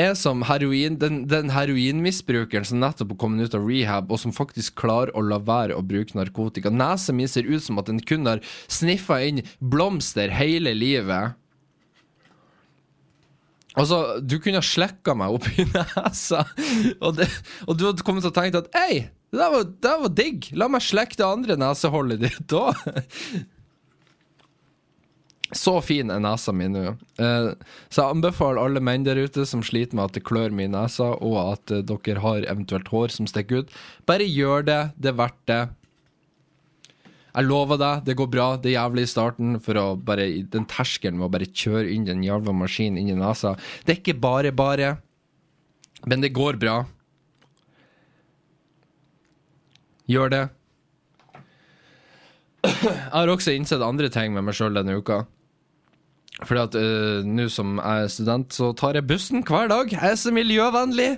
[0.02, 4.34] er som heroin, den, den heroinmisbrukeren som nettopp har kommet ut av rehab, og som
[4.36, 6.74] faktisk klarer å la være å bruke narkotika.
[6.74, 11.38] Nesa mi ser ut som at den kun har sniffa inn blomster hele livet.
[13.74, 16.44] Altså, du kunne ha slekka meg opp i nesa,
[17.00, 17.30] og, det,
[17.66, 20.52] og, du hadde kommet til å tenke at Ei, det var, det var digg!
[20.58, 22.78] La meg slekke det andre neseholdet ditt òg.
[25.54, 26.96] Så fin er nesa mi nå.
[27.22, 27.52] Eh,
[27.86, 30.74] så jeg anbefaler alle menn der ute som sliter med at det klør mye i
[30.74, 33.76] nesa, og at eh, dere har eventuelt hår som stikker ut,
[34.10, 34.82] bare gjør det.
[34.98, 35.62] Det er verdt det.
[37.34, 38.48] Jeg lover deg, det går bra.
[38.62, 39.56] Det er jævlig i starten.
[39.64, 43.18] For å bare, Den terskelen med å bare kjøre inn den jævla maskinen inn i
[43.18, 43.56] nesa
[43.86, 44.98] Det er ikke bare bare,
[46.06, 46.84] men det går bra.
[50.10, 50.44] Gjør det.
[52.64, 55.24] Jeg har også innsett andre ting med meg sjøl denne uka.
[56.44, 59.92] Fordi at uh, nå som jeg er student, så tar jeg bussen hver dag.
[59.92, 61.10] Jeg er så miljøvennlig.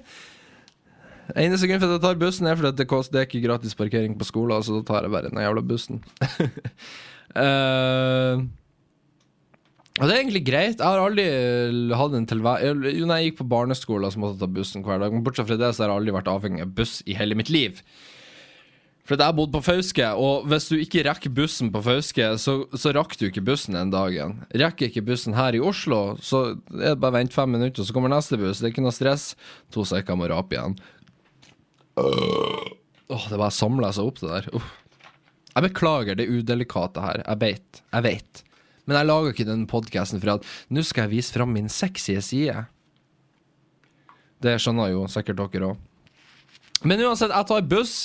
[1.34, 3.78] Eneste grunn for at jeg tar bussen, er fordi det, koster, det er ikke gratis
[3.78, 6.04] parkering på skolen, så da tar jeg bare den jævla bussen.
[7.34, 8.44] uh,
[10.00, 10.78] og det er egentlig greit.
[10.78, 11.26] Jeg har aldri
[11.98, 15.02] hatt en tilværelse Jo, når jeg gikk på barneskolen, så måtte jeg ta bussen hver
[15.02, 15.16] dag.
[15.16, 17.50] Men bortsett fra det, så har jeg aldri vært avhengig av buss i hele mitt
[17.54, 17.82] liv.
[19.06, 22.94] For jeg bodde på Fauske, og hvis du ikke rekker bussen på Fauske, så, så
[22.96, 24.40] rakk du ikke bussen den dagen.
[24.58, 28.10] Rekker ikke bussen her i Oslo, så er det bare vent fem minutter, så kommer
[28.10, 28.64] neste buss.
[28.64, 29.28] Det er ikke noe stress.
[29.78, 30.74] To sekker må rape igjen.
[32.00, 34.50] Åh, det bare samla seg opp, det der.
[34.56, 34.74] Uh.
[35.56, 37.22] Jeg beklager det udelikate her.
[37.24, 37.82] Jeg beit.
[37.94, 38.42] Jeg veit.
[38.86, 42.18] Men jeg lager ikke den podkasten for at nå skal jeg vise fram min sexy
[42.22, 42.66] side.
[44.44, 45.84] Det skjønner jo sikkert dere òg.
[46.86, 47.96] Men uansett, jeg tar buss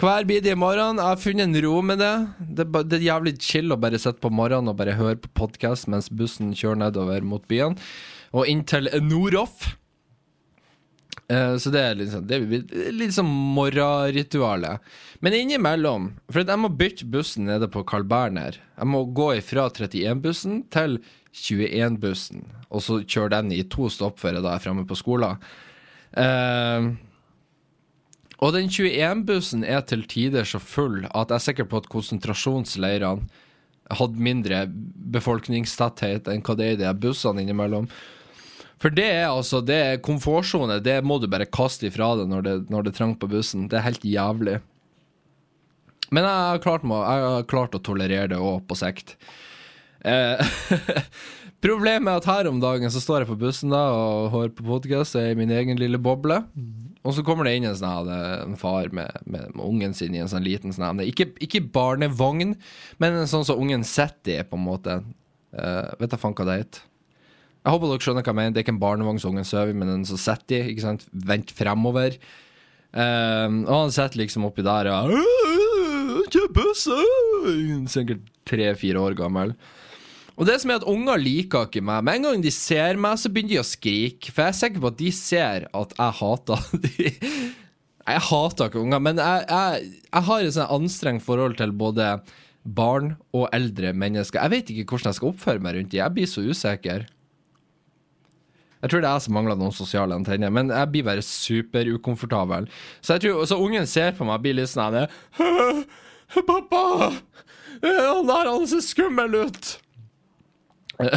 [0.00, 0.98] hver bidige morgen.
[0.98, 2.14] Jeg har funnet en ro med det.
[2.40, 5.30] Det er, det er jævlig chill å bare sitte på morgenen og bare høre på
[5.44, 7.76] podkast mens bussen kjører nedover mot byen.
[8.32, 9.74] Og inn til Noroff.
[11.28, 14.84] Eh, så det er liksom, det er litt sånn morgenritualet.
[15.20, 18.56] Men innimellom For jeg må bytte bussen nede på Carl Berner.
[18.78, 21.00] Jeg må gå ifra 31-bussen til
[21.38, 25.36] 21-bussen, og så kjøre den i to stopp før jeg da er framme på skolen.
[26.16, 26.96] Uh,
[28.40, 33.44] og den 21-bussen er til tider så full at jeg er sikker på at konsentrasjonsleirene
[33.98, 34.64] hadde mindre
[35.14, 37.88] befolkningstetthet enn hva det er i de bussene innimellom.
[38.78, 40.78] For det er altså det er komfortsone.
[40.84, 43.66] Det må du bare kaste ifra deg når det, når det er trangt på bussen.
[43.70, 44.60] Det er helt jævlig.
[46.14, 49.16] Men jeg har klart, jeg har klart å tolerere det òg, på sikt.
[50.06, 50.40] Eh,
[51.64, 54.66] Problemet er at her om dagen så står jeg på bussen da og hører på
[54.68, 56.38] podkast i min egen lille boble.
[57.02, 60.22] Og så kommer det inn en, sånn, en far med, med, med ungen sin i
[60.22, 62.54] en sånn liten sånn ikke, ikke barnevogn,
[63.02, 65.00] men en sånn som ungen sitter i, på en måte.
[65.50, 66.87] Eh, vet da faen hva det heter.
[67.68, 68.52] Jeg håper dere skjønner hva jeg mener.
[68.56, 70.70] Det er ikke en barnevogn som ungen sover men en som sitter i.
[70.72, 71.02] ikke sant?
[71.12, 72.14] Vent fremover.
[72.96, 75.12] Eh, og han sitter liksom oppi der og
[76.32, 76.86] Kjøp buss!
[76.88, 79.52] øh!» Sikkert tre-fire år gammel.
[80.40, 82.06] Og det som er at Unger liker ikke meg.
[82.08, 84.32] Med en gang de ser meg, så begynner de å skrike.
[84.32, 87.12] For jeg er sikker på at de ser at jeg hater de.
[88.08, 92.14] Jeg hater ikke unger, men jeg, jeg, jeg har et sånn anstrengt forhold til både
[92.64, 94.40] barn og eldre mennesker.
[94.40, 96.00] Jeg vet ikke hvordan jeg skal oppføre meg rundt dem.
[96.00, 97.04] Jeg blir så usikker.
[98.82, 102.68] Jeg tror det er jeg som mangler noen sosiale antenner, men jeg blir bare superukomfortabel.
[103.02, 105.06] Så jeg tror, så ungen ser på meg blir litt sånn
[106.48, 106.82] Pappa!
[107.82, 109.68] Han der, han ser skummel ut!
[110.98, 111.14] Uh,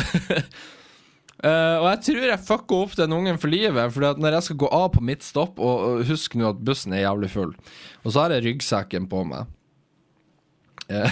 [1.82, 3.94] og jeg tror jeg fucker opp den ungen for livet.
[3.94, 7.06] For når jeg skal gå av på mitt stopp, og, husk nå at bussen er
[7.06, 7.56] jævlig full,
[8.06, 9.50] og så har jeg ryggsekken på meg
[10.92, 11.12] Eh,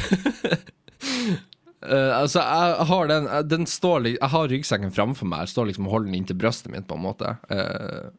[1.86, 5.46] eh, altså, jeg har den, den står, Jeg har ryggsekken framfor meg.
[5.46, 7.36] Jeg står liksom og holder den inntil brystet mitt, på en måte.
[7.52, 8.10] Uh,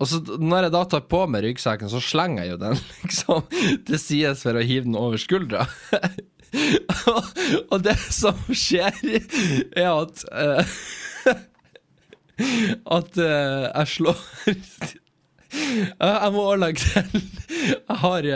[0.00, 3.44] og så når jeg da tar på meg ryggsekken, så slenger jeg jo den liksom
[3.88, 5.66] til sides for å hive den over skuldra.
[7.70, 8.98] og, det som skjer,
[9.76, 10.76] er at uh,
[12.96, 14.20] At eh, jeg slår
[15.52, 17.22] Jeg må legge til
[17.62, 18.28] Jeg har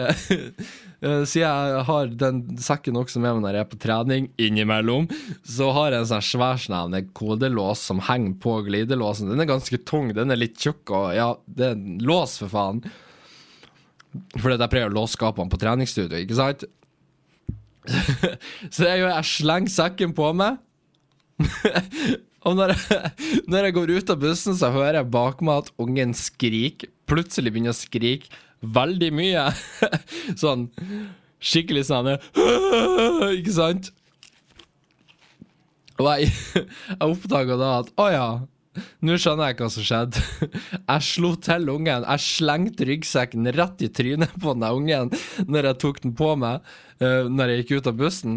[1.00, 5.08] eh, Siden jeg har den sekken også med meg når jeg er på trening innimellom,
[5.46, 9.32] så har jeg en sånn svær sånn kodelås som henger på glidelåsen.
[9.32, 12.52] Den er ganske tung, den er litt tjukk, og ja, det er en lås, for
[12.52, 12.84] faen.
[14.36, 16.64] Fordi at jeg prøver å låse skapene på treningsstudio, ikke sant?
[18.74, 20.62] så jeg, jeg slenger sekken på meg.
[22.46, 23.12] og når jeg,
[23.50, 26.90] når jeg går ut av bussen, så hører jeg bak meg at ungen skriker.
[27.06, 28.32] Plutselig begynner å skrike
[28.62, 29.46] veldig mye.
[30.42, 30.68] sånn
[31.46, 33.92] skikkelig sånn Ikke sant?
[35.96, 36.32] Og jeg,
[36.90, 38.28] jeg oppdaga da at å ja,
[39.04, 40.22] nå skjønner jeg hva som skjedde.
[40.90, 42.04] Jeg slo til ungen.
[42.04, 45.12] Jeg slengte ryggsekken rett i trynet på den ungen
[45.48, 46.60] når jeg tok den på meg
[47.00, 48.36] uh, Når jeg gikk ut av bussen.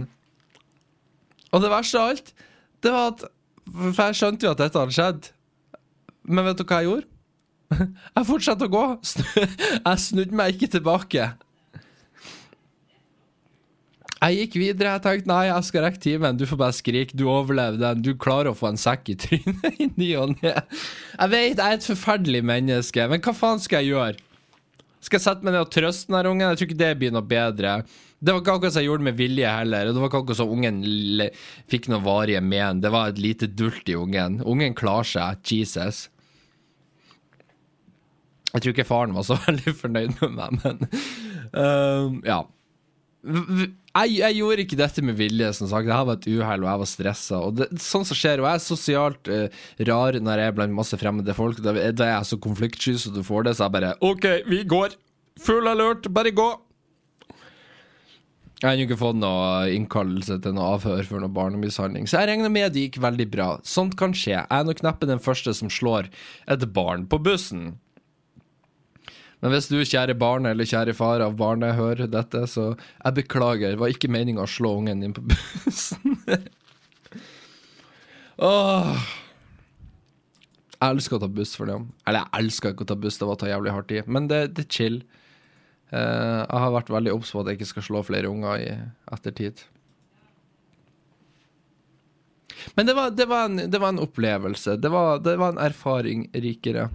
[1.52, 2.32] Og det verste av alt,
[2.80, 3.28] det var at
[3.68, 5.30] For jeg skjønte jo at dette hadde skjedd.
[6.30, 7.10] Men vet du hva jeg gjorde?
[8.16, 8.86] Jeg fortsatte å gå.
[9.88, 11.30] Jeg snudde meg ikke tilbake.
[14.20, 14.98] Jeg gikk videre.
[14.98, 16.40] Jeg tenkte nei, jeg skal rekke timen.
[16.40, 17.16] Du får bare skrike.
[17.16, 18.02] Du overlever den.
[18.04, 20.52] Du klarer å få en sekk i trynet i ny og ne.
[20.52, 24.26] Jeg vet jeg er et forferdelig menneske, men hva faen skal jeg gjøre?
[25.00, 26.50] Skal jeg sette meg ned og trøste den ungen?
[26.50, 27.78] Jeg tror ikke det blir noe bedre.
[28.20, 29.94] Det var ikke akkurat som jeg gjorde med vilje heller.
[29.94, 30.82] Det var ikke akkurat som ungen
[31.72, 32.82] fikk noe varige men.
[32.84, 34.42] Det var et lite dult i ungen.
[34.44, 35.40] Ungen klarer seg.
[35.48, 36.10] Jesus.
[38.54, 40.88] Jeg tror ikke faren var så veldig fornøyd med meg, men
[41.54, 42.40] uh, ja.
[43.20, 45.90] Jeg, jeg gjorde ikke dette med vilje, som sagt.
[45.90, 47.42] Det her var et uhell, og jeg var stressa.
[47.44, 50.78] Og det, sånn som skjer, og jeg er sosialt uh, rar når jeg er blant
[50.78, 51.60] masse fremmede folk.
[51.66, 54.64] Da, da er jeg så konfliktsky så du får det, så jeg bare OK, vi
[54.70, 54.98] går.
[55.44, 56.50] Full alert, bare gå.
[58.60, 62.52] Jeg har ikke fått noe innkallelse til noe avhør for noe barnemishandling, så jeg regner
[62.52, 63.46] med det gikk veldig bra.
[63.64, 64.34] Sånt kan skje.
[64.36, 66.10] Jeg er nok neppe den første som slår
[66.52, 67.78] et barn på bussen.
[69.40, 73.72] Men hvis du, kjære barn eller kjære far av barnet, hører dette, så jeg beklager.
[73.72, 76.18] Det var ikke meninga å slå ungen din på bussen.
[78.50, 78.92] Åh.
[80.80, 81.80] Jeg elsker å ta buss for det.
[82.08, 84.04] Eller jeg elsker ikke å ta buss, det var å ta jævlig hardt i.
[84.08, 85.02] Men det, det er chill.
[85.90, 88.72] Uh, jeg har vært veldig obs på at jeg ikke skal slå flere unger i
[89.16, 89.64] ettertid.
[92.76, 94.76] Men det var, det var, en, det var en opplevelse.
[94.84, 96.90] Det var, det var en erfaring rikere.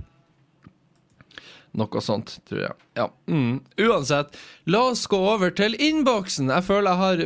[1.75, 2.77] Noe sånt, tror jeg.
[2.95, 3.09] Ja.
[3.27, 3.59] Mm.
[3.83, 4.37] Uansett,
[4.71, 6.53] la oss gå over til innboksen.
[6.55, 7.25] Jeg føler jeg har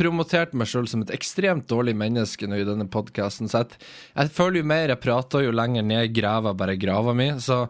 [0.00, 3.48] promotert meg sjøl som et ekstremt dårlig menneske nå i denne podkasten.
[3.50, 3.80] Så jeg,
[4.14, 7.30] jeg, føler jo mer jeg prater, jo lenger ned graver bare grava mi.
[7.40, 7.62] Så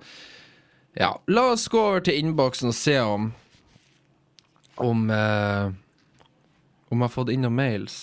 [0.98, 3.30] ja, la oss gå over til innboksen og se om
[4.80, 5.70] Om eh,
[6.90, 7.98] Om jeg har fått inn noen mails.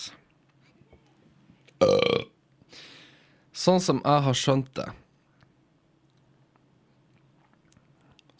[3.52, 4.86] Sånn som jeg har skjønt det,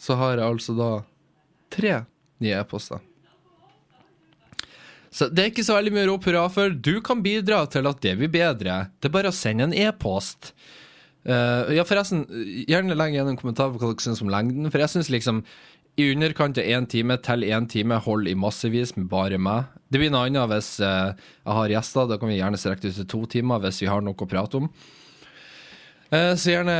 [0.09, 0.91] så har jeg altså da
[1.75, 2.01] tre
[2.41, 3.05] nye e-poster.
[5.13, 6.73] Så det er ikke så veldig mye å rope hurra for.
[6.73, 8.87] Du kan bidra til at det blir bedre.
[9.01, 10.53] Det er bare å sende en e-post.
[11.29, 12.23] Uh, ja, forresten,
[12.69, 14.69] gjerne legg igjen en kommentar på hva dere syns om lengden.
[14.73, 15.43] For jeg syns liksom
[15.99, 19.67] i underkant av én time til én time hold i massevis med bare meg.
[19.91, 22.09] Det blir noe annet hvis uh, jeg har gjester.
[22.09, 24.31] Da kan vi gjerne strekke det ut til to timer hvis vi har noe å
[24.31, 24.71] prate om.
[26.09, 26.77] Uh, så gjerne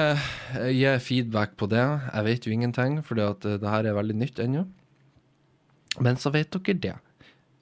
[0.73, 1.85] gi feedback på det.
[1.85, 4.65] Jeg vet jo ingenting, for det, det her er veldig nytt ennå.
[6.05, 6.97] Men så vet dere det.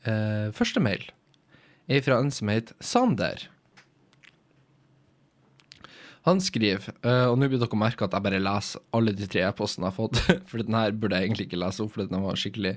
[0.07, 1.05] Eh, første mail
[1.91, 3.47] er fra en som heter Sander.
[6.27, 9.45] Han skriver, uh, og nå blir dere merke at jeg bare leser alle de tre
[9.47, 12.25] e-postene jeg har fått, for den her burde jeg egentlig ikke lese opp, for den
[12.25, 12.73] var skikkelig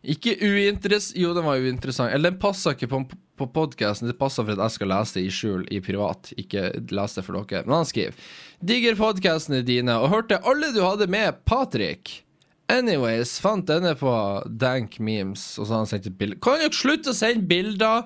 [0.00, 2.12] ikke uinteressant Jo, den var uinteressant.
[2.14, 3.02] Eller den passa ikke på,
[3.36, 4.08] på podkasten.
[4.08, 6.32] Det passa for at jeg skal lese det i skjul, i privat.
[6.40, 7.66] Ikke lese det for dere.
[7.68, 8.32] Men han skriver
[8.64, 12.22] Digger podkastene dine og hørte alle du hadde med, Patrick.
[12.70, 14.10] Anyways, fant denne på
[14.46, 16.38] Dank Memes, og så har han sendt et bilde.
[16.44, 18.04] Kan dere slutte å sende bilder?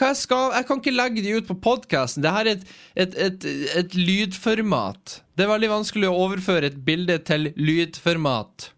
[0.00, 2.24] Hva jeg skal Jeg kan ikke legge de ut på podkasten.
[2.24, 2.66] Dette er et,
[3.04, 3.48] et, et,
[3.82, 5.20] et, lydformat.
[5.36, 8.70] Det er veldig vanskelig å overføre et bilde til lydformat.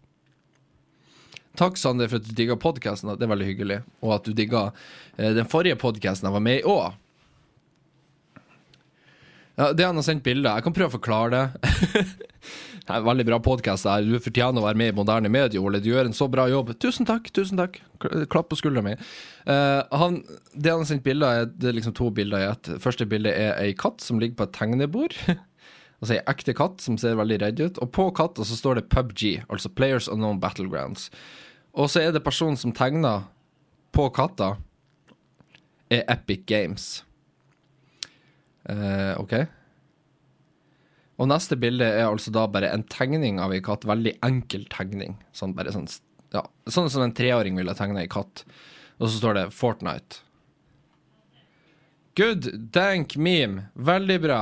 [1.59, 3.11] Takk, Sander, for at du digga podkasten.
[3.13, 3.79] Det er veldig hyggelig.
[4.01, 4.67] Og at du digga
[5.17, 6.99] eh, den forrige podkasten jeg var med i òg.
[9.53, 10.57] Ja, det han har sendt bilder.
[10.57, 11.73] Jeg kan prøve å forklare det.
[12.83, 13.87] Det er en veldig bra podkast.
[14.03, 15.79] Du fortjener å være med i moderne medier, Ole.
[15.79, 16.73] Du gjør en så bra jobb.
[16.83, 17.29] Tusen takk.
[17.31, 17.77] tusen takk
[18.27, 18.97] Klapp på skuldra mi.
[19.47, 20.17] Uh, han,
[20.51, 22.73] det han har sendt bilder er, det er liksom to bilder i ett.
[22.83, 25.15] Første bilde er ei katt som ligger på et tegnebord.
[26.01, 27.79] altså ei ekte katt som ser veldig redd ut.
[27.83, 31.09] Og på katta så står det PubG, altså Players Unknown Battlegrounds.
[31.73, 33.27] Og så er det personen som tegner
[33.93, 34.55] på katta,
[35.93, 37.03] er Epic Games.
[38.69, 39.35] Uh, OK?
[41.21, 43.85] Og neste bilde er altså da bare en tegning av ei katt.
[43.87, 45.19] Veldig enkel tegning.
[45.35, 45.89] Sånn bare sånn
[46.33, 48.45] ja, Sånn som en treåring ville tegne ei katt.
[48.97, 50.23] Og så står det Fortnite.
[52.17, 53.67] Good dank meme.
[53.73, 54.41] Veldig bra.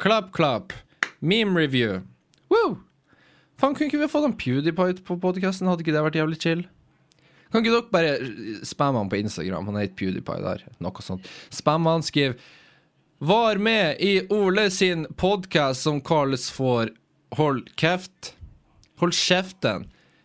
[0.00, 0.76] Klapp, klapp.
[1.20, 2.00] Meme review.
[2.52, 2.78] Woo!
[3.60, 5.68] Faen, kunne ikke vi fått en PewDiePie på podkasten?
[5.68, 6.62] Hadde ikke det vært jævlig chill?
[7.50, 9.68] Kan ikke dere bare spamme han på Instagram?
[9.68, 10.64] Han heter PewDiePie der.
[10.80, 11.28] Noe sånt.
[11.52, 12.38] Spamme han, skriv
[13.20, 16.88] var med i Ole sin podkast som kalles for
[17.36, 18.32] Hold kjeft.
[18.98, 19.84] Hold kjeften.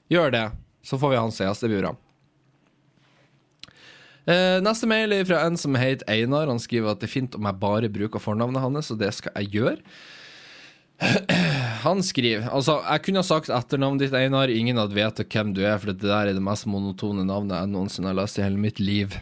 [0.10, 0.46] Gjør det,
[0.82, 1.66] så får vi hans gjest.
[1.68, 1.92] Blir bra.
[4.26, 6.48] Eh, neste mail er fra en som heter Einar.
[6.50, 9.36] Han skriver at det er fint om jeg bare bruker fornavnet hans, og det skal
[9.38, 9.78] jeg gjøre.
[11.86, 14.52] Han skriver Altså, jeg kunne ha sagt etternavnet ditt, Einar.
[14.52, 17.74] Ingen hadde vet hvem du er, for det der er det mest monotone navnet jeg
[17.74, 19.18] noensinne har lest i hele mitt liv.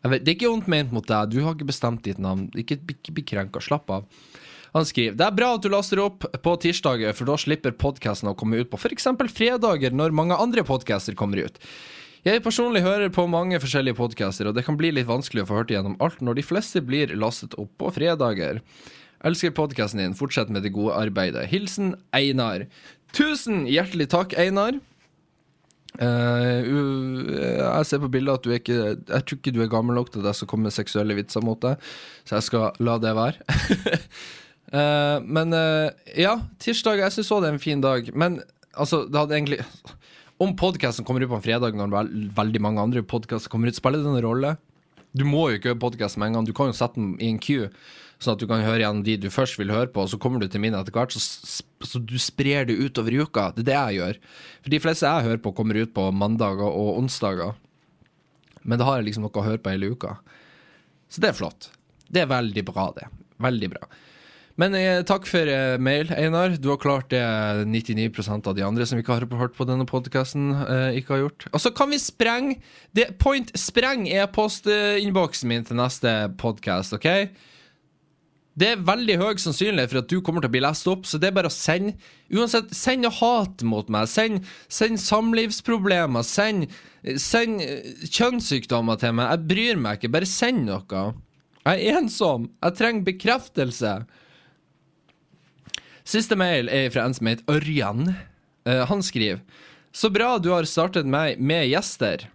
[0.00, 2.46] Vet, det er ikke vondt ment mot deg, du har ikke bestemt ditt navn.
[2.56, 4.06] Ikke, bli krenka, slapp av.
[4.70, 8.30] Han skriver Det er bra at du laster opp på tirsdager, for da slipper podkasten
[8.30, 9.10] å komme ut på f.eks.
[9.34, 11.58] fredager, når mange andre podcaster kommer ut.
[12.24, 15.60] Jeg personlig hører på mange forskjellige podcaster, og det kan bli litt vanskelig å få
[15.62, 18.60] hørt igjennom alt når de fleste blir lastet opp på fredager.
[19.20, 21.44] Elsker podkasten din, fortsett med det gode arbeidet.
[21.50, 22.64] Hilsen Einar.
[23.12, 24.78] Tusen hjertelig takk, Einar.
[26.00, 26.62] Uh,
[27.34, 30.12] jeg ser på bildet at du er ikke Jeg tror ikke du er gammel nok
[30.14, 31.82] til at jeg skal komme med seksuelle vitser mot deg,
[32.22, 33.58] så jeg skal la det være.
[34.72, 38.08] uh, men uh, ja, tirsdag Jeg syns òg det er en fin dag.
[38.14, 38.40] Men
[38.72, 39.60] altså, det hadde egentlig
[40.40, 43.76] Om podkasten kommer ut på en fredag når vel, veldig mange andre podkaster kommer ut,
[43.76, 44.56] spiller det noen rolle?
[45.12, 46.46] Du må jo ikke høre podkast med en gang.
[46.46, 47.68] Du kan jo sette den i en queue
[48.20, 50.42] sånn at du kan høre igjen de du først vil høre på, og så kommer
[50.42, 53.48] du til mine etter hvert, så, så, du sprer det utover i uka.
[53.56, 54.20] Det er det jeg gjør.
[54.60, 57.56] For de fleste jeg hører på, kommer ut på mandager og onsdager.
[58.62, 60.18] Men da har jeg liksom noe å høre på hele uka.
[61.10, 61.72] Så det er flott.
[62.10, 63.08] Det er veldig bra, det.
[63.40, 63.88] Veldig bra.
[64.60, 66.56] Men eh, takk for eh, mail, Einar.
[66.60, 67.22] Du har klart det
[67.70, 71.46] 99% av de andre som ikke har hørt på denne podkasten, eh, ikke har gjort.
[71.54, 72.58] Og så kan vi sprenge
[73.22, 77.08] Point spreng e-postinnboksen min til neste podkast, OK?
[78.58, 81.20] Det er veldig høy sannsynlighet for at du kommer til å bli lest opp, så
[81.20, 81.94] det er bare å sende
[82.30, 84.06] Uansett, send hat mot meg.
[84.10, 86.22] Send, send samlivsproblemer.
[86.26, 86.68] Send,
[87.18, 87.62] send
[88.06, 89.32] kjønnssykdommer til meg.
[89.32, 90.12] Jeg bryr meg ikke.
[90.14, 91.04] Bare send noe.
[91.64, 92.48] Jeg er ensom.
[92.62, 93.94] Jeg trenger bekreftelse.
[96.10, 98.12] Siste mail er fra en som heter Ørjan.
[98.68, 99.40] Uh, han skriver
[99.90, 102.28] Så bra du har startet meg med gjester.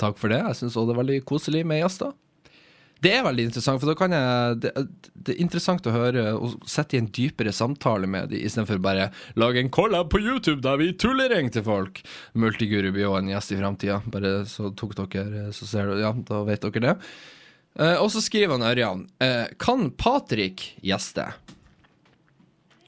[0.00, 0.42] Takk for det.
[0.48, 2.14] Jeg syns òg det er veldig koselig med gjester.
[3.02, 4.72] Det er veldig interessant, for da kan jeg Det,
[5.12, 9.10] det er interessant å høre og sette i en dypere samtale med dem, istedenfor bare
[9.38, 12.02] lage en collab på YouTube der vi tullering til folk.
[12.38, 16.12] Multiguru blir òg en gjest i framtida, bare så tok dere Så ser du, ja,
[16.14, 16.96] da vet dere det.
[17.80, 21.30] Eh, og så skriver han Ørjan eh, Kan Patrick gjeste?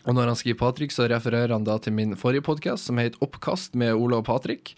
[0.05, 3.23] Og når han skriver Patrick, så refererer han da til min forrige podkast, som heter
[3.25, 4.75] Oppkast med Ola og Patrick.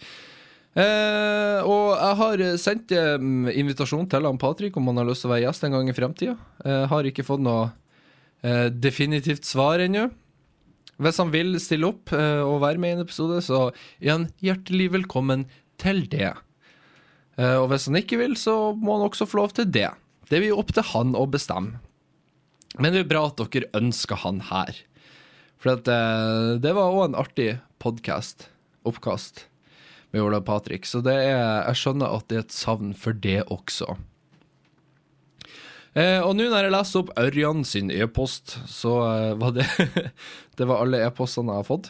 [0.77, 3.17] Eh, og jeg har sendt eh,
[3.57, 5.95] invitasjon til han Patrick om han har lyst til å være gjest en gang i
[5.97, 6.35] fremtida.
[6.61, 7.71] Eh, har ikke fått noe
[8.45, 10.05] eh, definitivt svar ennå.
[11.01, 14.29] Hvis han vil stille opp eh, og være med i en episode, så er han
[14.43, 15.47] hjertelig velkommen
[15.81, 16.35] til det.
[17.41, 19.89] Eh, og hvis han ikke vil, så må han også få lov til det.
[20.29, 21.81] Det blir opp til han å bestemme.
[22.77, 24.77] Men det er bra at dere ønsker han her.
[25.57, 25.87] For at,
[26.61, 28.51] det var òg en artig podkast.
[28.85, 29.47] Oppkast
[30.13, 30.87] med Ola Patrick.
[30.87, 33.97] Så det er, jeg skjønner at det er et savn for det også.
[35.97, 39.65] Eh, og nå når jeg leser opp Ørjan sin e-post, så eh, var det
[40.57, 41.89] Det var alle e-postene jeg har fått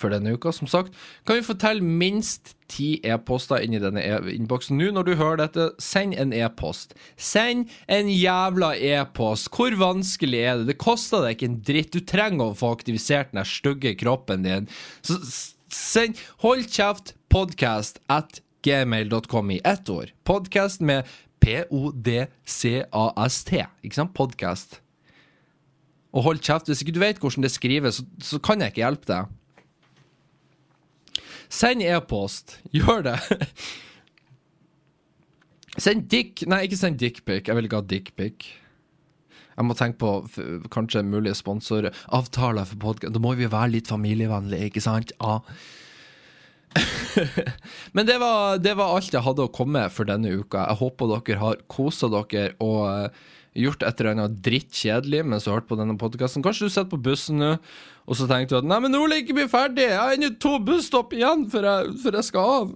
[0.00, 0.52] for denne uka.
[0.52, 0.94] Som sagt,
[1.26, 4.78] kan vi fortelle minst ti e-poster inn i denne e- innboksen.
[4.80, 6.96] Nå når du hører dette, send en e-post.
[7.20, 9.52] Send en jævla e-post.
[9.54, 10.72] Hvor vanskelig er det?
[10.72, 11.94] Det koster deg ikke en dritt.
[11.94, 14.70] Du trenger å få aktivisert den stygge kroppen din.
[15.06, 15.20] Så
[15.74, 20.12] send Hold kjeft podcast at gmail.com i ett ord.
[20.24, 21.02] Podcast med
[21.44, 21.92] P-O-D-C-A-S-T.
[23.84, 24.14] Ikke sant?
[24.16, 24.80] Podcast.
[26.14, 26.66] Og hold kjeft.
[26.70, 29.24] Hvis ikke du vet hvordan det skrives, så, så kan jeg ikke hjelpe deg.
[31.52, 32.60] Send e-post.
[32.72, 33.18] Gjør det.
[35.84, 37.48] Send dick Nei, ikke send dickpic.
[37.48, 38.63] Jeg vil ikke ha dickpic.
[39.54, 43.14] Jeg må tenke på kanskje mulige sponsoravtaler for podkast.
[43.14, 45.14] Da må vi være litt familievennlige, ikke sant?
[45.20, 45.40] Ja.
[47.94, 50.66] Men det var, det var alt jeg hadde å komme med for denne uka.
[50.66, 53.24] Jeg håper dere har kosa dere og eh,
[53.64, 56.42] gjort et eller annet drittkjedelig mens du har hørt på denne podkasten.
[56.44, 57.52] Kanskje du sitter på bussen nå,
[58.04, 59.86] og så tenker du at Nei, men nå er ikke bli ferdig!
[59.86, 62.74] Jeg har ennå to busstopp igjen før jeg, før jeg skal av.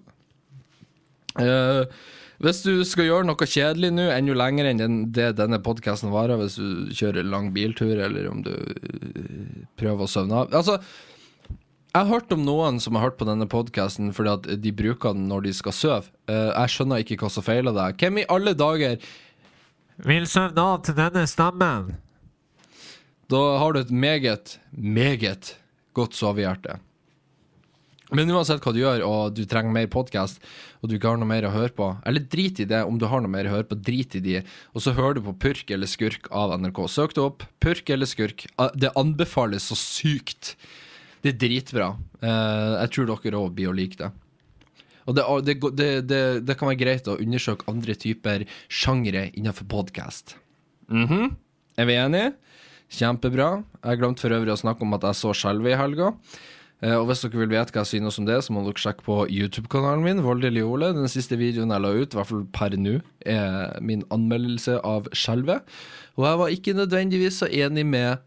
[1.42, 1.98] Eh,
[2.38, 6.38] hvis du skal gjøre noe kjedelig nå, enda lenger enn den, det denne podkasten varer,
[6.38, 10.78] hvis du kjører lang biltur, eller om du eh, prøver å sovne av Altså,
[11.88, 15.16] jeg har hørt om noen som har hørt på denne podkasten fordi at de bruker
[15.16, 16.12] den når de skal sove.
[16.30, 17.98] Eh, jeg skjønner ikke hva som feiler deg.
[17.98, 19.00] Hvem i alle dager
[20.06, 21.96] Vil søvne av til denne stemmen.
[23.28, 25.56] Da har du et meget, meget
[25.96, 26.78] godt sovehjerte.
[28.14, 30.40] Men uansett hva du gjør, og du trenger mer podkast,
[30.80, 33.04] og du ikke har noe mer å høre på, eller drit i det om du
[33.10, 34.38] har noe mer å høre på, drit i de,
[34.72, 36.80] og så hører du på Purk eller Skurk av NRK.
[36.88, 37.44] Søk det opp.
[37.60, 38.46] Purk eller Skurk.
[38.56, 40.54] Ah, Det anbefales så sykt.
[41.20, 41.92] Det er dritbra.
[42.22, 44.10] Eh, jeg tror dere òg blir å like det.
[45.08, 50.36] Og det, det, det, det, kan være greit å undersøke andre typer sjangre innenfor podkast.
[50.92, 51.32] Mhm.
[51.78, 52.32] Er vi enige?
[52.92, 53.62] Kjempebra.
[53.84, 56.12] Jeg glemte for øvrig å snakke om at jeg så skjelvet i helga.
[56.78, 59.04] Eh, og hvis dere vil vite hva jeg synes om det, så må dere sjekke
[59.06, 60.92] på YouTube-kanalen min, Voldelig Ole.
[60.94, 65.10] Den siste videoen jeg la ut, i hvert fall per nå, er min anmeldelse av
[65.16, 65.66] skjelvet.
[66.18, 68.22] Og jeg var ikke nødvendigvis så enig med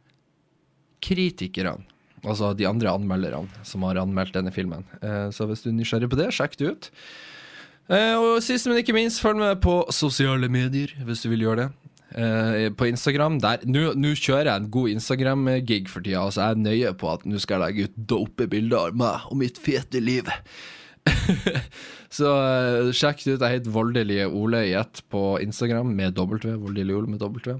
[1.01, 1.87] kritikerne.
[2.21, 4.83] Altså de andre anmelderne som har anmeldt denne filmen.
[5.01, 6.89] Eh, så hvis du er nysgjerrig på det, sjekk det ut.
[7.91, 11.63] Eh, og sist, men ikke minst, følg med på sosiale medier hvis du vil gjøre
[11.63, 11.69] det.
[12.11, 13.39] Eh, på Instagram.
[13.39, 16.25] der Nå kjører jeg en god Instagram-gig for tida.
[16.25, 19.27] Altså Jeg er nøye på at nå skal jeg legge ut dope bilder av meg
[19.31, 20.27] og mitt fete liv.
[22.17, 23.45] så uh, sjekk det ut.
[23.45, 26.57] Jeg heter Voldelige Ole i ett på Instagram med W.
[26.59, 27.59] Voldelige Ole med W.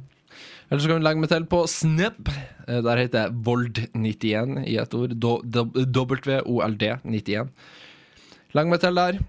[0.72, 2.20] Eller så kan du legge meg til på Snap.
[2.68, 5.16] Uh, Der heter jeg Vold91 i ett ord.
[5.16, 7.56] W-O-L-D 91.
[8.52, 9.24] Legg meg til der.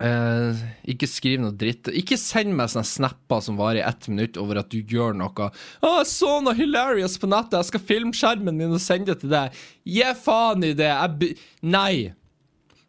[0.00, 0.60] Eh,
[0.94, 1.90] ikke skriv noe dritt.
[1.92, 5.50] Ikke send meg sånne snapper som varer i ett minutt over at du gjør noe.
[5.52, 9.20] 'Å, jeg så noe hilarious på nettet, jeg skal filme skjermen din og sende det
[9.20, 10.88] til deg.' Gi faen i det.
[10.88, 11.30] Jeg b
[11.62, 12.14] Nei.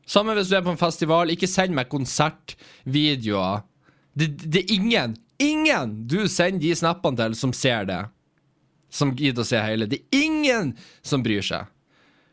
[0.07, 1.35] Samme hvis du er på en festival.
[1.35, 3.67] Ikke send meg konsertvideoer.
[4.15, 8.01] Det, det er ingen, ingen du sender de snappene til, som ser det.
[8.91, 9.87] Som gidder å se hele.
[9.87, 11.67] Det er ingen som bryr seg.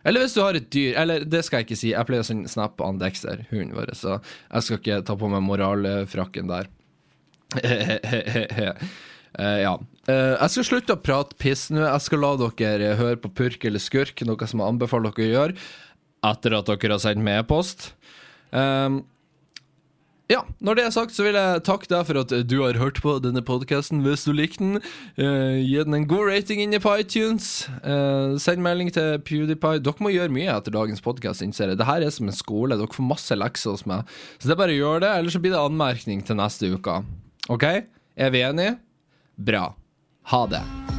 [0.07, 1.91] Eller hvis du har et dyr Eller det skal jeg ikke si.
[1.91, 5.31] Jeg pleier å sende snap han Dexter, hunden vår, så jeg skal ikke ta på
[5.33, 6.71] meg moralfrakken der.
[7.59, 8.73] Uh,
[9.65, 9.75] ja.
[10.09, 11.83] Uh, jeg skal slutte å prate piss nå.
[11.83, 15.37] Jeg skal la dere høre på Purk eller Skurk, noe som jeg anbefaler dere å
[15.37, 15.69] gjøre
[16.29, 17.93] etter at dere har sendt med e-post.
[18.51, 19.03] Um,
[20.29, 22.99] Ja, når det er sagt, så vil jeg takke deg for at du har hørt
[23.01, 24.03] på denne podkasten.
[24.05, 24.83] Hvis du likte den,
[25.17, 27.65] eh, gi den en god rating inne på iTunes.
[27.81, 29.81] Eh, send melding til PewDiePie.
[29.81, 31.41] Dere må gjøre mye etter dagens podkast.
[31.41, 32.77] Dette her er som en skole.
[32.77, 34.05] Dere får masse lekser hos meg.
[34.37, 37.05] Så det er bare å gjøre det, ellers så blir det anmerkning til neste uke.
[37.49, 37.65] OK?
[37.65, 38.79] Er vi enige?
[39.39, 39.73] Bra.
[40.29, 40.98] Ha det.